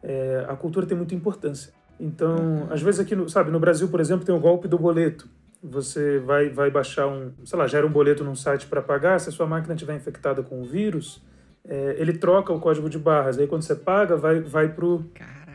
é, 0.02 0.44
a 0.46 0.54
cultura 0.54 0.84
tem 0.84 0.94
muita 0.94 1.14
importância. 1.14 1.72
Então, 2.00 2.66
às 2.70 2.80
vezes 2.80 2.98
aqui, 2.98 3.14
no, 3.14 3.28
sabe, 3.28 3.50
no 3.50 3.60
Brasil, 3.60 3.86
por 3.88 4.00
exemplo, 4.00 4.24
tem 4.24 4.34
o 4.34 4.40
golpe 4.40 4.66
do 4.66 4.78
boleto. 4.78 5.28
Você 5.62 6.18
vai, 6.20 6.48
vai 6.48 6.70
baixar 6.70 7.06
um, 7.06 7.32
sei 7.44 7.58
lá, 7.58 7.66
gera 7.66 7.86
um 7.86 7.90
boleto 7.90 8.24
num 8.24 8.34
site 8.34 8.66
para 8.66 8.80
pagar, 8.80 9.20
se 9.20 9.28
a 9.28 9.32
sua 9.32 9.46
máquina 9.46 9.74
estiver 9.74 9.94
infectada 9.94 10.42
com 10.42 10.62
o 10.62 10.64
vírus, 10.64 11.22
é, 11.68 11.96
ele 11.98 12.14
troca 12.14 12.50
o 12.50 12.58
código 12.58 12.88
de 12.88 12.98
barras. 12.98 13.38
Aí 13.38 13.46
quando 13.46 13.62
você 13.62 13.74
paga, 13.74 14.16
vai, 14.16 14.40
vai 14.40 14.68
pro, 14.70 15.04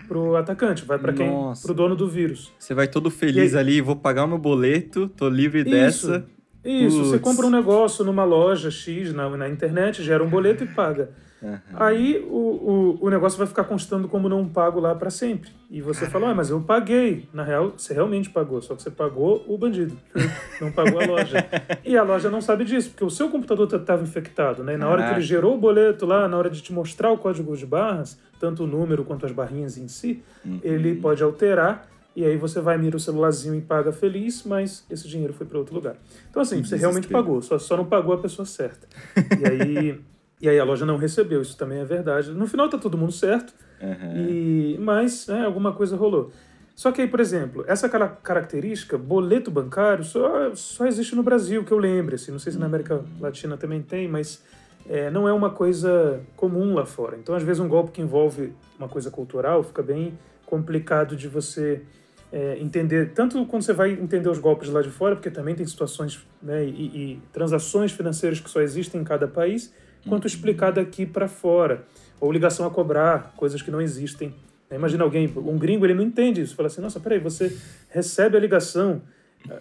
pro 0.08 0.36
atacante, 0.36 0.86
vai 0.86 1.00
para 1.00 1.12
quem? 1.12 1.32
Pro 1.64 1.74
dono 1.74 1.96
do 1.96 2.08
vírus. 2.08 2.54
Você 2.60 2.76
vai 2.76 2.88
todo 2.88 3.10
feliz 3.10 3.56
aí, 3.56 3.60
ali, 3.60 3.82
vou 3.82 3.96
pagar 3.96 4.26
o 4.26 4.28
meu 4.28 4.38
boleto, 4.38 5.10
tô 5.10 5.28
livre 5.28 5.62
isso, 5.62 5.70
dessa. 5.72 6.26
Isso, 6.64 6.98
Puts. 6.98 7.10
você 7.10 7.20
compra 7.20 7.48
um 7.48 7.52
negócio 7.52 8.06
numa 8.06 8.24
loja 8.24 8.70
X 8.70 9.12
na, 9.12 9.28
na 9.36 9.50
internet, 9.50 10.04
gera 10.04 10.24
um 10.24 10.30
boleto 10.30 10.64
e 10.64 10.68
paga. 10.68 11.10
Uhum. 11.46 11.60
Aí 11.76 12.26
o, 12.28 12.98
o, 13.00 13.06
o 13.06 13.10
negócio 13.10 13.38
vai 13.38 13.46
ficar 13.46 13.66
constando 13.66 14.08
como 14.08 14.28
não 14.28 14.48
pago 14.48 14.80
lá 14.80 14.96
para 14.96 15.12
sempre. 15.12 15.52
E 15.70 15.80
você 15.80 16.08
fala, 16.08 16.30
ah, 16.30 16.36
mas 16.36 16.50
eu 16.50 16.60
paguei. 16.60 17.30
Na 17.32 17.44
real, 17.44 17.74
você 17.78 17.94
realmente 17.94 18.30
pagou, 18.30 18.62
só 18.62 18.76
que 18.76 18.82
você 18.82 18.90
pagou 18.90 19.46
o 19.48 19.58
bandido, 19.58 19.96
não 20.60 20.72
pagou 20.72 21.00
a 21.00 21.06
loja. 21.06 21.46
e 21.86 21.96
a 21.96 22.02
loja 22.02 22.30
não 22.30 22.42
sabe 22.42 22.66
disso, 22.66 22.90
porque 22.90 23.06
o 23.06 23.10
seu 23.10 23.30
computador 23.30 23.72
estava 23.72 24.02
infectado, 24.02 24.64
né? 24.64 24.74
E 24.74 24.78
na 24.78 24.88
hora 24.88 25.08
que 25.08 25.14
ele 25.14 25.22
gerou 25.22 25.56
o 25.56 25.58
boleto 25.58 26.06
lá, 26.06 26.28
na 26.28 26.36
hora 26.38 26.50
de 26.50 26.62
te 26.62 26.74
mostrar 26.74 27.12
o 27.12 27.18
código 27.18 27.56
de 27.56 27.66
barras, 27.66 28.20
tanto 28.40 28.64
o 28.64 28.68
número 28.68 29.04
quanto 29.04 29.26
as 29.26 29.32
barrinhas 29.32 29.78
em 29.78 29.88
si, 29.88 30.24
uhum. 30.44 30.60
ele 30.64 30.96
pode 30.96 31.22
alterar 31.22 31.88
e 32.16 32.24
aí 32.24 32.38
você 32.38 32.62
vai, 32.62 32.78
mira 32.78 32.96
o 32.96 33.00
celularzinho 33.00 33.56
e 33.56 33.62
paga 33.62 33.92
feliz, 33.92 34.44
mas 34.46 34.86
esse 34.90 35.06
dinheiro 35.08 35.34
foi 35.34 35.46
para 35.46 35.60
outro 35.60 35.76
lugar. 35.76 35.98
Então, 36.30 36.42
assim, 36.42 36.64
você 36.64 36.78
realmente 36.78 37.10
pagou, 37.10 37.42
só, 37.42 37.60
só 37.60 37.76
não 37.76 37.86
pagou 37.86 38.16
a 38.16 38.18
pessoa 38.18 38.46
certa. 38.46 38.88
E 39.38 39.46
aí 39.46 40.02
e 40.46 40.50
aí 40.50 40.60
a 40.60 40.64
loja 40.64 40.86
não 40.86 40.96
recebeu, 40.96 41.42
isso 41.42 41.58
também 41.58 41.80
é 41.80 41.84
verdade. 41.84 42.30
No 42.30 42.46
final 42.46 42.70
tá 42.70 42.78
todo 42.78 42.96
mundo 42.96 43.12
certo, 43.12 43.52
uhum. 43.82 44.16
e, 44.16 44.78
mas 44.80 45.26
né, 45.26 45.44
alguma 45.44 45.74
coisa 45.74 45.96
rolou. 45.96 46.32
Só 46.76 46.92
que 46.92 47.02
aí, 47.02 47.08
por 47.08 47.20
exemplo, 47.20 47.66
essa 47.68 47.90
característica, 47.90 48.96
boleto 48.96 49.50
bancário, 49.50 50.04
só, 50.04 50.54
só 50.54 50.86
existe 50.86 51.16
no 51.16 51.24
Brasil, 51.24 51.64
que 51.64 51.72
eu 51.72 51.80
lembre. 51.80 52.14
Assim, 52.14 52.32
não 52.32 52.38
sei 52.38 52.52
se 52.52 52.60
na 52.60 52.68
América 52.68 53.04
Latina 53.20 53.58
também 53.58 53.82
tem, 53.82 54.08
mas 54.08 54.44
é, 54.88 55.10
não 55.10 55.28
é 55.28 55.34
uma 55.34 55.50
coisa 55.50 56.22
comum 56.36 56.76
lá 56.76 56.86
fora. 56.86 57.18
Então, 57.18 57.34
às 57.34 57.42
vezes, 57.42 57.60
um 57.60 57.68
golpe 57.68 57.92
que 57.92 58.02
envolve 58.02 58.54
uma 58.78 58.88
coisa 58.88 59.10
cultural 59.10 59.64
fica 59.64 59.82
bem 59.82 60.16
complicado 60.46 61.16
de 61.16 61.28
você 61.28 61.82
é, 62.32 62.60
entender, 62.60 63.14
tanto 63.14 63.44
quando 63.48 63.64
você 63.64 63.74
vai 63.74 63.94
entender 63.94 64.30
os 64.30 64.38
golpes 64.38 64.70
lá 64.70 64.84
de 64.84 64.92
fora, 64.92 65.16
porque 65.16 65.32
também 65.32 65.56
tem 65.56 65.66
situações 65.66 66.24
né, 66.40 66.64
e, 66.66 67.14
e 67.14 67.22
transações 67.34 67.94
financeiras 67.94 68.40
que 68.40 68.50
só 68.50 68.62
existem 68.62 69.02
em 69.02 69.04
cada 69.04 69.28
país, 69.28 69.74
quanto 70.08 70.28
explicar 70.28 70.72
daqui 70.72 71.06
para 71.06 71.28
fora. 71.28 71.86
Ou 72.20 72.32
ligação 72.32 72.66
a 72.66 72.70
cobrar, 72.70 73.34
coisas 73.36 73.62
que 73.62 73.70
não 73.70 73.82
existem 73.82 74.34
Imagina 74.72 75.04
alguém, 75.04 75.32
um 75.36 75.58
gringo, 75.58 75.86
ele 75.86 75.94
não 75.94 76.04
entende 76.04 76.42
isso. 76.42 76.56
Fala 76.56 76.68
assim, 76.68 76.82
nossa, 76.82 77.00
peraí, 77.00 77.20
você 77.20 77.56
recebe 77.90 78.36
a 78.36 78.40
ligação, 78.40 79.02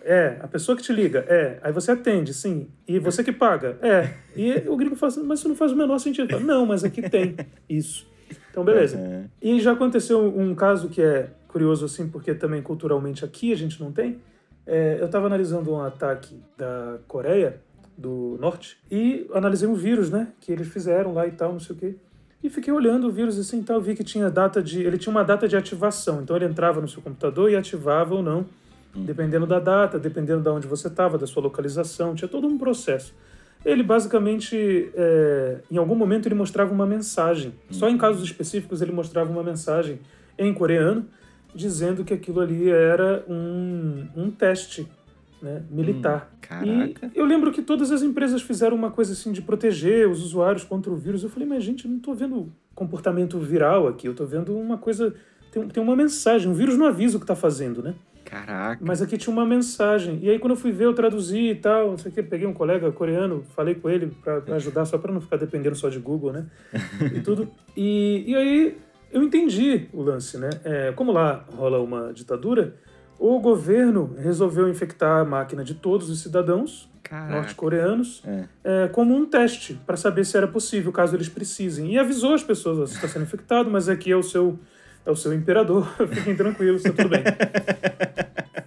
é, 0.03 0.39
a 0.41 0.49
pessoa 0.49 0.77
que 0.77 0.83
te 0.83 0.93
liga, 0.93 1.25
é, 1.29 1.59
aí 1.63 1.73
você 1.73 1.93
atende, 1.93 2.33
sim, 2.33 2.69
e 2.89 2.99
você 2.99 3.23
que 3.23 3.33
paga, 3.33 3.79
é. 3.83 4.15
E 4.35 4.69
o 4.69 4.77
gringo 4.77 4.97
fala 4.97 5.13
assim, 5.13 5.23
mas 5.23 5.41
isso 5.41 5.49
não 5.49 5.57
faz 5.57 5.73
o 5.73 5.77
menor 5.77 5.99
sentido. 5.99 6.31
Fala, 6.31 6.43
não, 6.43 6.65
mas 6.65 6.85
aqui 6.85 7.03
tem 7.09 7.37
isso. 7.69 8.07
Então, 8.51 8.65
beleza. 8.65 8.97
Uhum. 8.97 9.29
E 9.43 9.61
já 9.61 9.73
aconteceu 9.73 10.27
um 10.37 10.55
caso 10.55 10.89
que 10.89 11.03
é 11.03 11.31
curioso, 11.49 11.85
assim, 11.85 12.09
porque 12.09 12.35
também 12.35 12.63
culturalmente 12.63 13.25
aqui 13.25 13.53
a 13.53 13.57
gente 13.57 13.81
não 13.81 13.93
tem. 13.93 14.19
É, 14.67 14.97
eu 14.99 15.07
estava 15.07 15.27
analisando 15.27 15.71
um 15.73 15.81
ataque 15.81 16.41
da 16.57 16.99
Coreia 17.07 17.61
do 17.97 18.37
Norte 18.41 18.77
e 18.91 19.27
analisei 19.33 19.69
um 19.69 19.75
vírus, 19.75 20.11
né, 20.11 20.29
que 20.41 20.53
eles 20.53 20.69
fizeram 20.69 21.13
lá 21.13 21.27
e 21.27 21.33
tal, 21.33 21.53
não 21.53 21.61
sei 21.61 21.75
o 21.77 21.79
quê. 21.79 21.95
E 22.43 22.51
fiquei 22.51 22.73
olhando 22.73 23.09
o 23.09 23.11
vírus 23.11 23.39
assim, 23.39 23.63
tal, 23.63 23.81
vi 23.81 23.95
que 23.95 24.05
tinha 24.05 24.31
data 24.31 24.63
de, 24.63 24.83
ele 24.83 24.99
tinha 24.99 25.11
uma 25.11 25.25
data 25.25 25.49
de 25.49 25.57
ativação, 25.57 26.21
então 26.23 26.37
ele 26.37 26.45
entrava 26.45 26.81
no 26.81 26.89
seu 26.89 27.01
computador 27.01 27.51
e 27.51 27.57
ativava 27.57 28.15
ou 28.15 28.23
não, 28.23 28.47
dependendo 28.95 29.47
da 29.47 29.59
data, 29.59 29.99
dependendo 29.99 30.43
de 30.43 30.49
onde 30.49 30.67
você 30.67 30.89
estava, 30.89 31.17
da 31.17 31.27
sua 31.27 31.43
localização, 31.43 32.15
tinha 32.15 32.29
todo 32.29 32.47
um 32.47 32.59
processo. 32.59 33.15
Ele 33.65 33.83
basicamente, 33.83 34.91
é, 34.95 35.61
em 35.71 35.79
algum 35.79 35.95
momento, 35.95 36.27
ele 36.29 36.35
mostrava 36.35 36.73
uma 36.73 36.87
mensagem. 36.87 37.55
Só 37.71 37.89
em 37.89 37.97
casos 37.97 38.23
específicos 38.23 38.83
ele 38.83 38.93
mostrava 38.93 39.31
uma 39.33 39.43
mensagem 39.43 39.99
em 40.39 40.53
coreano 40.53 41.07
dizendo 41.55 42.05
que 42.05 42.13
aquilo 42.13 42.41
ali 42.41 42.69
era 42.69 43.25
um, 43.29 44.07
um 44.17 44.31
teste 44.31 44.87
né, 45.45 45.63
militar. 45.71 46.31
Hum, 46.33 46.39
caraca. 46.41 47.11
E 47.15 47.19
eu 47.19 47.25
lembro 47.25 47.53
que 47.53 47.61
todas 47.61 47.93
as 47.93 48.03
empresas 48.03 48.41
fizeram 48.41 48.75
uma 48.75 48.91
coisa 48.91 49.13
assim 49.13 49.31
de 49.31 49.43
proteger 49.43 50.09
os 50.09 50.23
usuários 50.23 50.65
contra 50.65 50.91
o 50.91 50.97
vírus. 50.97 51.23
Eu 51.23 51.29
falei, 51.29 51.47
mas 51.47 51.63
gente, 51.63 51.85
eu 51.85 51.91
não 51.91 51.99
estou 51.99 52.15
vendo 52.15 52.51
comportamento 52.75 53.39
viral 53.39 53.87
aqui, 53.87 54.09
eu 54.09 54.13
estou 54.13 54.27
vendo 54.27 54.57
uma 54.57 54.79
coisa. 54.79 55.15
Tem, 55.53 55.69
tem 55.69 55.83
uma 55.83 55.95
mensagem, 55.95 56.51
o 56.51 56.55
vírus 56.55 56.77
não 56.77 56.87
avisa 56.87 57.17
o 57.17 57.21
que 57.21 57.25
está 57.25 57.37
fazendo, 57.37 57.83
né? 57.83 57.95
Caraca. 58.25 58.83
Mas 58.83 59.03
aqui 59.03 59.19
tinha 59.19 59.33
uma 59.33 59.45
mensagem. 59.45 60.19
E 60.23 60.31
aí, 60.31 60.39
quando 60.39 60.53
eu 60.53 60.57
fui 60.57 60.73
ver, 60.73 60.87
eu 60.87 60.95
traduzi 60.95 61.51
e 61.51 61.55
tal, 61.55 61.91
não 61.91 61.99
sei 61.99 62.11
o 62.11 62.15
que, 62.15 62.23
peguei 62.23 62.47
um 62.47 62.55
colega 62.55 62.91
coreano, 62.91 63.45
falei 63.55 63.75
com 63.75 63.89
ele 63.91 64.11
para 64.25 64.57
ajudar, 64.57 64.87
só 64.87 64.97
para 64.97 65.13
não 65.13 65.21
ficar 65.21 65.37
dependendo 65.37 65.77
só 65.77 65.91
de 65.91 65.99
Google, 65.99 66.33
né? 66.33 66.47
e 67.15 67.21
tudo. 67.21 67.49
E, 67.77 68.25
e 68.27 68.35
aí, 68.35 68.79
eu 69.13 69.23
entendi 69.23 69.89
o 69.93 70.03
lance, 70.03 70.39
né? 70.39 70.49
É, 70.65 70.93
como 70.93 71.13
lá 71.13 71.45
rola 71.55 71.79
uma 71.81 72.13
ditadura, 72.13 72.75
o 73.19 73.39
governo 73.41 74.15
resolveu 74.19 74.69
infectar 74.69 75.21
a 75.21 75.25
máquina 75.25 75.65
de 75.65 75.75
todos 75.75 76.11
os 76.11 76.21
cidadãos 76.21 76.89
Caraca. 77.03 77.33
norte-coreanos 77.35 78.23
É. 78.27 78.45
é, 78.65 78.89
como 78.89 79.15
um 79.15 79.25
teste 79.27 79.75
para 79.87 79.97
saber 79.97 80.25
se 80.25 80.37
era 80.37 80.49
possível, 80.49 80.91
caso 80.93 81.15
eles 81.17 81.29
precisem. 81.29 81.93
E 81.93 81.99
avisou 81.99 82.35
as 82.35 82.43
pessoas: 82.43 82.79
"Ó, 82.79 82.87
você 82.87 82.95
está 82.95 83.09
sendo 83.09 83.23
infectado, 83.23 83.71
mas 83.71 83.89
aqui 83.89 84.11
é 84.11 84.17
o 84.17 84.23
seu, 84.23 84.59
é 85.07 85.11
o 85.11 85.17
seu 85.17 85.33
imperador, 85.35 85.87
fiquem 86.11 86.35
tranquilos, 86.37 86.85
está 86.85 87.03
tudo 87.03 87.11
bem. 87.11 87.23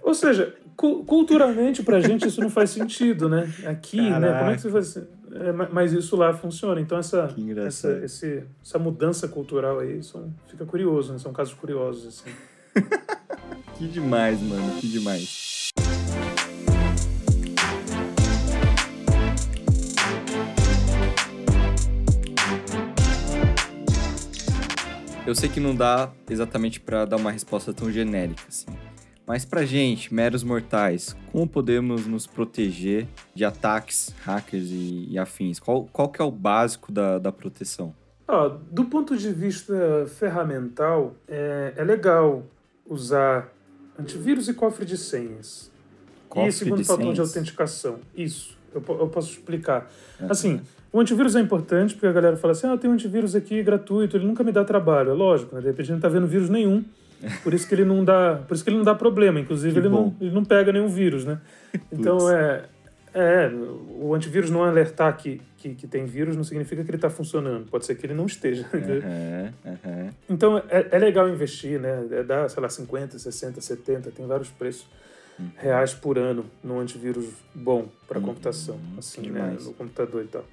Ou 0.02 0.14
seja, 0.14 0.54
cu- 0.76 1.04
culturalmente 1.04 1.82
pra 1.82 2.00
gente 2.00 2.26
isso 2.26 2.40
não 2.40 2.48
faz 2.48 2.70
sentido, 2.70 3.28
né? 3.28 3.52
Aqui, 3.66 4.00
né? 4.00 4.38
Como 4.38 4.50
é 4.50 4.54
que 4.54 4.62
você 4.62 4.70
faz? 4.70 4.96
É, 5.30 5.52
ma- 5.52 5.68
mas 5.70 5.92
isso 5.92 6.16
lá 6.16 6.32
funciona. 6.32 6.80
Então 6.80 6.96
essa, 6.96 7.34
essa, 7.66 7.92
esse, 8.04 8.42
essa 8.64 8.78
mudança 8.78 9.28
cultural 9.28 9.80
aí 9.80 10.02
são, 10.02 10.32
fica 10.48 10.64
curioso, 10.64 11.12
né? 11.12 11.18
São 11.18 11.32
casos 11.32 11.52
curiosos 11.54 12.06
assim. 12.06 12.30
Que 13.78 13.86
demais, 13.86 14.42
mano. 14.42 14.80
Que 14.80 14.88
demais. 14.88 15.70
Eu 25.24 25.32
sei 25.36 25.48
que 25.48 25.60
não 25.60 25.76
dá 25.76 26.10
exatamente 26.28 26.80
pra 26.80 27.04
dar 27.04 27.18
uma 27.18 27.30
resposta 27.30 27.72
tão 27.72 27.88
genérica 27.92 28.42
assim. 28.48 28.66
Mas 29.24 29.44
pra 29.44 29.64
gente, 29.64 30.12
meros 30.12 30.42
mortais, 30.42 31.14
como 31.30 31.46
podemos 31.46 32.04
nos 32.04 32.26
proteger 32.26 33.06
de 33.32 33.44
ataques, 33.44 34.12
hackers 34.24 34.70
e, 34.70 35.06
e 35.10 35.18
afins? 35.18 35.60
Qual, 35.60 35.84
qual 35.92 36.08
que 36.08 36.20
é 36.20 36.24
o 36.24 36.32
básico 36.32 36.90
da, 36.90 37.18
da 37.20 37.30
proteção? 37.30 37.94
Ó, 38.26 38.48
do 38.48 38.86
ponto 38.86 39.16
de 39.16 39.32
vista 39.32 40.04
ferramental, 40.18 41.14
é, 41.28 41.74
é 41.76 41.84
legal 41.84 42.42
usar 42.84 43.52
antivírus 43.98 44.48
e 44.48 44.54
cofre 44.54 44.84
de 44.84 44.96
senhas. 44.96 45.70
Cofre 46.28 46.48
e 46.48 46.52
segundo 46.52 46.78
de 46.78 46.84
fator 46.84 47.06
de 47.06 47.16
senhas? 47.16 47.28
autenticação. 47.28 47.98
Isso, 48.16 48.56
eu, 48.74 48.82
eu 48.88 49.08
posso 49.08 49.32
explicar. 49.32 49.90
Assim, 50.28 50.60
o 50.92 51.00
antivírus 51.00 51.36
é 51.36 51.40
importante 51.40 51.94
porque 51.94 52.06
a 52.06 52.12
galera 52.12 52.36
fala 52.36 52.52
assim: 52.52 52.66
ah, 52.66 52.76
tem 52.76 52.88
um 52.90 52.94
antivírus 52.94 53.34
aqui 53.34 53.62
gratuito, 53.62 54.16
ele 54.16 54.26
nunca 54.26 54.44
me 54.44 54.52
dá 54.52 54.64
trabalho. 54.64 55.10
É 55.10 55.14
lógico, 55.14 55.54
né? 55.54 55.60
De 55.60 55.66
repente 55.66 55.86
ele 55.86 55.94
não 55.94 56.00
tá 56.00 56.08
vendo 56.08 56.26
vírus 56.26 56.48
nenhum. 56.48 56.84
Por 57.42 57.52
isso 57.52 57.66
que 57.66 57.74
ele 57.74 57.84
não 57.84 58.04
dá, 58.04 58.40
por 58.46 58.54
isso 58.54 58.62
que 58.62 58.70
ele 58.70 58.76
não 58.76 58.84
dá 58.84 58.94
problema. 58.94 59.40
Inclusive, 59.40 59.80
ele 59.80 59.88
não, 59.88 60.14
ele 60.20 60.30
não 60.30 60.44
pega 60.44 60.70
nenhum 60.70 60.86
vírus, 60.86 61.24
né? 61.24 61.40
Então, 61.90 62.30
é, 62.30 62.66
é, 63.18 63.50
o 64.00 64.14
antivírus 64.14 64.48
não 64.48 64.62
alertar 64.62 65.16
que, 65.16 65.40
que, 65.56 65.74
que 65.74 65.86
tem 65.88 66.04
vírus 66.04 66.36
não 66.36 66.44
significa 66.44 66.84
que 66.84 66.90
ele 66.90 66.96
está 66.98 67.10
funcionando. 67.10 67.68
Pode 67.68 67.84
ser 67.84 67.96
que 67.96 68.06
ele 68.06 68.14
não 68.14 68.26
esteja. 68.26 68.64
Aham, 68.72 69.52
aham. 69.66 70.10
Então 70.28 70.58
é, 70.68 70.86
é 70.92 70.98
legal 70.98 71.28
investir, 71.28 71.80
né? 71.80 72.06
É 72.12 72.22
dar, 72.22 72.48
sei 72.48 72.62
lá, 72.62 72.68
50, 72.68 73.18
60, 73.18 73.60
70, 73.60 74.10
tem 74.12 74.26
vários 74.26 74.48
preços 74.50 74.86
reais 75.56 75.94
por 75.94 76.18
ano 76.18 76.46
num 76.62 76.78
antivírus 76.78 77.26
bom 77.54 77.88
para 78.06 78.20
computação, 78.20 78.78
assim, 78.96 79.30
né? 79.30 79.56
No 79.60 79.72
computador 79.72 80.24
e 80.24 80.28
tal. 80.28 80.44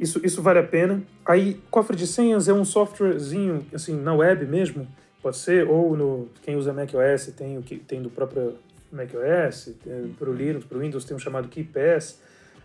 Isso, 0.00 0.20
isso 0.24 0.40
vale 0.40 0.60
a 0.60 0.64
pena. 0.64 1.02
Aí, 1.26 1.60
cofre 1.70 1.96
de 1.96 2.06
senhas 2.06 2.48
é 2.48 2.52
um 2.52 2.64
softwarezinho, 2.64 3.66
assim, 3.74 4.00
na 4.00 4.14
web 4.14 4.46
mesmo, 4.46 4.86
pode 5.20 5.36
ser, 5.36 5.68
ou 5.68 5.96
no 5.96 6.28
quem 6.42 6.56
usa 6.56 6.72
macOS 6.72 7.26
tem 7.36 7.58
o 7.58 7.62
que 7.62 7.76
tem 7.76 8.00
do 8.00 8.08
próprio 8.08 8.56
macOS, 8.90 9.74
para 10.18 10.30
o 10.30 10.32
Linux, 10.32 10.64
para 10.64 10.78
o 10.78 10.80
Windows 10.80 11.04
tem 11.04 11.16
um 11.16 11.20
chamado 11.20 11.48
KeyPass, 11.48 12.20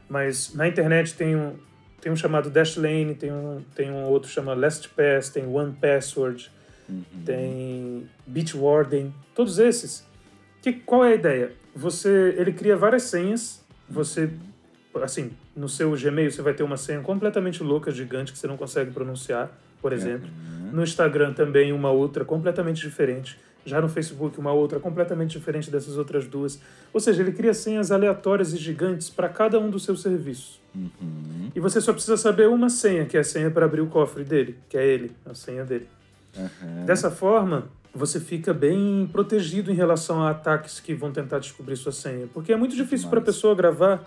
mas 0.10 0.54
na 0.54 0.68
internet 0.68 1.14
tem 1.16 1.36
um 1.36 1.56
tem 2.02 2.12
um 2.12 2.16
chamado 2.18 2.50
Dashlane, 2.50 3.16
tem 3.16 3.32
um 3.32 3.64
tem 3.74 3.90
um 3.90 4.04
outro 4.04 4.30
chamado 4.30 4.60
LastPass, 4.60 5.30
tem 5.30 5.46
OnePassword, 5.48 6.52
tem 7.26 8.10
Bitwarden, 8.28 9.14
todos 9.34 9.58
esses. 9.60 10.06
Que, 10.62 10.74
qual 10.74 11.04
é 11.04 11.12
a 11.12 11.16
ideia? 11.16 11.52
Você, 11.76 12.36
ele 12.38 12.54
cria 12.54 12.76
várias 12.76 13.04
senhas. 13.04 13.64
Você, 13.90 14.30
assim, 15.02 15.32
no 15.56 15.68
seu 15.68 15.92
Gmail 15.92 16.32
você 16.32 16.42
vai 16.42 16.54
ter 16.54 16.64
uma 16.64 16.78
senha 16.78 17.02
completamente 17.02 17.62
louca, 17.62 17.92
gigante 17.92 18.32
que 18.32 18.38
você 18.38 18.48
não 18.48 18.58
consegue 18.58 18.92
pronunciar, 18.92 19.52
por 19.82 19.92
exemplo. 19.92 20.30
No 20.72 20.84
Instagram 20.84 21.34
também 21.34 21.72
uma 21.72 21.92
outra 21.92 22.24
completamente 22.26 22.82
diferente. 22.82 23.40
Já 23.66 23.80
no 23.80 23.88
Facebook 23.88 24.40
uma 24.40 24.52
outra 24.52 24.80
completamente 24.80 25.38
diferente 25.38 25.72
dessas 25.72 25.98
outras 25.98 26.28
duas. 26.28 26.60
Ou 26.94 27.00
seja, 27.00 27.22
ele 27.22 27.32
cria 27.32 27.54
senhas 27.54 27.92
aleatórias 27.92 28.54
e 28.54 28.58
gigantes 28.58 29.10
para 29.10 29.30
cada 29.30 29.60
um 29.60 29.70
dos 29.70 29.84
seus 29.84 30.02
serviços. 30.02 30.62
Uhum. 30.76 31.52
E 31.56 31.60
você 31.60 31.80
só 31.80 31.94
precisa 31.94 32.18
saber 32.18 32.50
uma 32.50 32.70
senha, 32.70 33.06
que 33.06 33.16
é 33.16 33.22
a 33.22 33.24
senha 33.24 33.50
para 33.50 33.66
abrir 33.66 33.82
o 33.82 33.88
cofre 33.88 34.24
dele, 34.24 34.58
que 34.68 34.78
é 34.78 34.86
ele, 34.86 35.12
a 35.26 35.34
senha 35.34 35.64
dele. 35.64 35.88
Aham. 36.38 36.86
Dessa 36.86 37.10
forma, 37.10 37.70
você 37.94 38.20
fica 38.20 38.54
bem 38.54 39.08
protegido 39.12 39.72
em 39.72 39.76
relação 39.76 40.22
a 40.24 40.32
ataques 40.32 40.80
que 40.80 40.94
vão 40.94 41.12
tentar 41.12 41.40
descobrir 41.40 41.76
sua 41.78 41.92
senha. 41.92 42.28
Porque 42.34 42.52
é 42.52 42.58
muito 42.58 42.76
difícil 42.76 43.08
para 43.10 43.20
a 43.20 43.24
pessoa 43.24 43.54
gravar, 43.54 44.04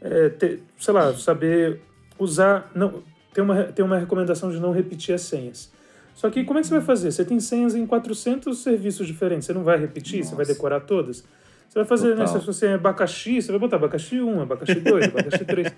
é, 0.00 0.28
ter, 0.28 0.62
sei 0.78 0.94
lá, 0.94 1.12
saber 1.14 1.80
usar. 2.18 2.70
Não, 2.74 3.02
tem, 3.32 3.42
uma, 3.42 3.64
tem 3.64 3.84
uma 3.84 3.98
recomendação 3.98 4.50
de 4.50 4.60
não 4.60 4.72
repetir 4.72 5.14
as 5.14 5.22
senhas. 5.22 5.72
Só 6.14 6.28
que 6.30 6.44
como 6.44 6.58
é 6.58 6.62
que 6.62 6.68
você 6.68 6.74
vai 6.74 6.82
fazer? 6.82 7.10
Você 7.12 7.24
tem 7.24 7.40
senhas 7.40 7.74
em 7.74 7.86
400 7.86 8.58
serviços 8.58 9.06
diferentes, 9.06 9.46
você 9.46 9.52
não 9.52 9.64
vai 9.64 9.78
repetir, 9.78 10.24
você 10.24 10.34
vai 10.34 10.44
Nossa. 10.44 10.52
decorar 10.54 10.80
todas? 10.80 11.24
Você 11.68 11.78
vai 11.78 11.84
fazer, 11.84 12.16
né, 12.16 12.26
se 12.26 12.52
senha 12.52 12.72
é 12.72 12.74
abacaxi, 12.74 13.40
você 13.40 13.52
vai 13.52 13.60
botar 13.60 13.76
abacaxi 13.76 14.20
1, 14.20 14.40
abacaxi 14.40 14.74
2, 14.80 15.04
abacaxi 15.06 15.44
3. 15.44 15.72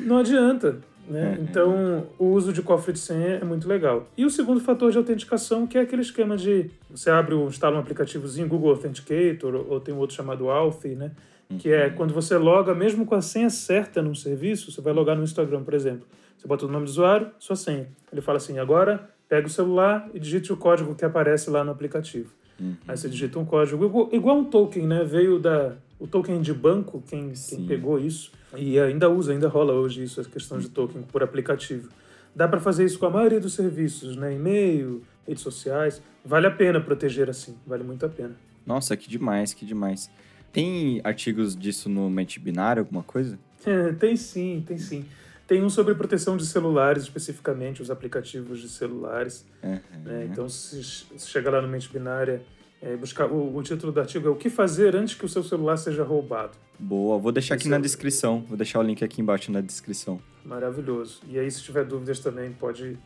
Não 0.00 0.18
adianta. 0.18 0.78
Né? 1.06 1.36
Uhum. 1.36 1.44
Então, 1.44 2.06
o 2.18 2.26
uso 2.26 2.52
de 2.52 2.62
cofre 2.62 2.92
de 2.92 3.00
senha 3.00 3.36
é 3.36 3.44
muito 3.44 3.68
legal. 3.68 4.08
E 4.16 4.24
o 4.24 4.30
segundo 4.30 4.60
fator 4.60 4.92
de 4.92 4.96
autenticação, 4.96 5.66
que 5.66 5.76
é 5.76 5.80
aquele 5.80 6.02
esquema 6.02 6.36
de 6.36 6.70
você 6.88 7.10
abre, 7.10 7.34
instala 7.34 7.76
um 7.76 7.80
aplicativozinho, 7.80 8.46
Google 8.46 8.70
Authenticator, 8.70 9.66
ou, 9.68 9.80
tem 9.80 9.92
um 9.92 9.98
outro 9.98 10.14
chamado 10.14 10.48
Authy, 10.48 10.94
né? 10.94 11.10
Que 11.58 11.68
Uhum. 11.68 11.74
é 11.74 11.90
quando 11.90 12.14
você 12.14 12.38
loga, 12.38 12.74
mesmo 12.74 13.04
com 13.04 13.16
a 13.16 13.20
senha 13.20 13.50
certa 13.50 14.00
num 14.00 14.14
serviço, 14.14 14.70
você 14.70 14.80
vai 14.80 14.92
logar 14.92 15.16
no 15.16 15.24
Instagram, 15.24 15.64
por 15.64 15.74
exemplo. 15.74 16.06
Você 16.38 16.46
bota 16.46 16.64
o 16.64 16.68
nome 16.68 16.84
do 16.84 16.88
usuário, 16.88 17.28
sua 17.40 17.56
senha. 17.56 17.88
Ele 18.12 18.20
fala 18.20 18.38
assim, 18.38 18.58
agora 18.58 19.10
pega 19.30 19.46
o 19.46 19.50
celular 19.50 20.10
e 20.12 20.18
digite 20.18 20.52
o 20.52 20.56
código 20.56 20.92
que 20.96 21.04
aparece 21.04 21.48
lá 21.48 21.62
no 21.62 21.70
aplicativo. 21.70 22.32
Uhum. 22.58 22.76
Aí 22.86 22.96
você 22.96 23.08
digita 23.08 23.38
um 23.38 23.44
código, 23.44 23.86
igual, 23.86 24.08
igual 24.12 24.36
um 24.36 24.44
token, 24.44 24.86
né? 24.86 25.04
Veio 25.04 25.38
da... 25.38 25.76
O 26.00 26.06
token 26.06 26.40
de 26.40 26.52
banco, 26.52 27.02
quem, 27.06 27.32
quem 27.32 27.66
pegou 27.66 27.98
isso, 27.98 28.32
e 28.56 28.80
ainda 28.80 29.08
usa, 29.08 29.32
ainda 29.32 29.48
rola 29.48 29.74
hoje 29.74 30.02
isso, 30.02 30.20
a 30.20 30.24
questão 30.24 30.58
de 30.58 30.68
token 30.68 31.02
por 31.02 31.22
aplicativo. 31.22 31.90
Dá 32.34 32.48
para 32.48 32.58
fazer 32.58 32.86
isso 32.86 32.98
com 32.98 33.06
a 33.06 33.10
maioria 33.10 33.38
dos 33.38 33.52
serviços, 33.52 34.16
né? 34.16 34.34
E-mail, 34.34 35.02
redes 35.28 35.42
sociais. 35.42 36.02
Vale 36.24 36.46
a 36.46 36.50
pena 36.50 36.80
proteger 36.80 37.28
assim, 37.28 37.54
vale 37.66 37.84
muito 37.84 38.04
a 38.04 38.08
pena. 38.08 38.34
Nossa, 38.66 38.96
que 38.96 39.10
demais, 39.10 39.52
que 39.52 39.64
demais. 39.64 40.10
Tem 40.50 41.00
artigos 41.04 41.54
disso 41.54 41.88
no 41.88 42.08
Mente 42.08 42.40
Binário, 42.40 42.80
alguma 42.80 43.02
coisa? 43.02 43.38
É, 43.64 43.92
tem 44.00 44.16
sim, 44.16 44.64
tem 44.66 44.78
sim. 44.78 45.04
Tem 45.50 45.64
um 45.64 45.68
sobre 45.68 45.96
proteção 45.96 46.36
de 46.36 46.46
celulares, 46.46 47.02
especificamente 47.02 47.82
os 47.82 47.90
aplicativos 47.90 48.60
de 48.60 48.68
celulares. 48.68 49.44
Uhum. 49.60 49.80
Né? 50.04 50.28
Então, 50.30 50.48
se, 50.48 50.80
se 50.80 51.28
chegar 51.28 51.50
lá 51.50 51.60
no 51.60 51.66
Mente 51.66 51.92
Binária, 51.92 52.40
é, 52.80 52.94
buscar 52.94 53.26
o, 53.26 53.56
o, 53.56 53.60
título 53.60 53.90
do 53.90 53.98
artigo 53.98 54.28
é 54.28 54.30
O 54.30 54.36
que 54.36 54.48
fazer 54.48 54.94
antes 54.94 55.16
que 55.16 55.24
o 55.24 55.28
seu 55.28 55.42
celular 55.42 55.76
seja 55.76 56.04
roubado. 56.04 56.52
Boa, 56.78 57.18
vou 57.18 57.32
deixar 57.32 57.54
aqui 57.54 57.64
Isso 57.64 57.70
na 57.70 57.78
é... 57.78 57.80
descrição. 57.80 58.44
Vou 58.46 58.56
deixar 58.56 58.78
o 58.78 58.82
link 58.84 59.02
aqui 59.02 59.20
embaixo 59.20 59.50
na 59.50 59.60
descrição. 59.60 60.20
Maravilhoso. 60.44 61.20
E 61.28 61.36
aí, 61.36 61.50
se 61.50 61.60
tiver 61.64 61.84
dúvidas 61.84 62.20
também, 62.20 62.52
pode 62.52 62.96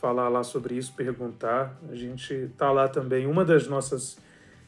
falar 0.00 0.28
lá 0.28 0.44
sobre 0.44 0.76
isso, 0.76 0.92
perguntar. 0.92 1.76
A 1.90 1.96
gente 1.96 2.50
tá 2.56 2.70
lá 2.70 2.86
também. 2.86 3.26
Uma 3.26 3.44
das 3.44 3.66
nossas 3.66 4.16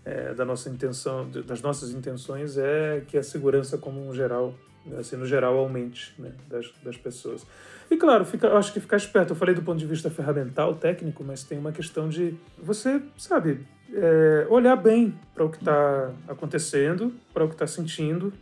é, 0.05 0.35
da 0.35 0.45
nossa 0.45 0.69
intenção, 0.69 1.31
das 1.47 1.63
nossas 1.63 1.93
intenções 1.93 2.59
é 2.59 3.05
que 3.07 3.17
a 3.17 3.23
segurança 3.23 3.79
como 3.79 4.05
um 4.05 4.13
geral, 4.13 4.57
assim, 4.99 5.17
no 5.17 5.27
geral 5.27 5.57
aumente 5.59 6.15
né, 6.19 6.33
das, 6.49 6.71
das 6.83 6.97
pessoas. 6.97 7.47
E 7.91 7.97
claro, 7.97 8.25
fica, 8.25 8.47
eu 8.47 8.57
acho 8.57 8.73
que 8.73 8.81
ficar 8.81 8.97
esperto. 8.97 9.33
Eu 9.33 9.37
falei 9.37 9.55
do 9.55 9.63
ponto 9.63 9.79
de 9.79 9.87
vista 9.87 10.11
ferramental, 10.11 10.75
técnico, 10.75 11.23
mas 11.23 11.45
tem 11.45 11.59
uma 11.59 11.73
questão 11.73 12.09
de 12.09 12.35
você, 12.59 13.03
sabe, 13.19 13.61
é, 13.93 14.47
olhar 14.49 14.77
bem 14.77 15.15
para 15.35 15.45
o 15.45 15.51
que 15.51 15.59
está 15.59 16.11
acontecendo, 16.27 17.13
para 17.35 17.45
o 17.45 17.49
que 17.49 17.55
está 17.55 17.67
sentindo. 17.67 18.33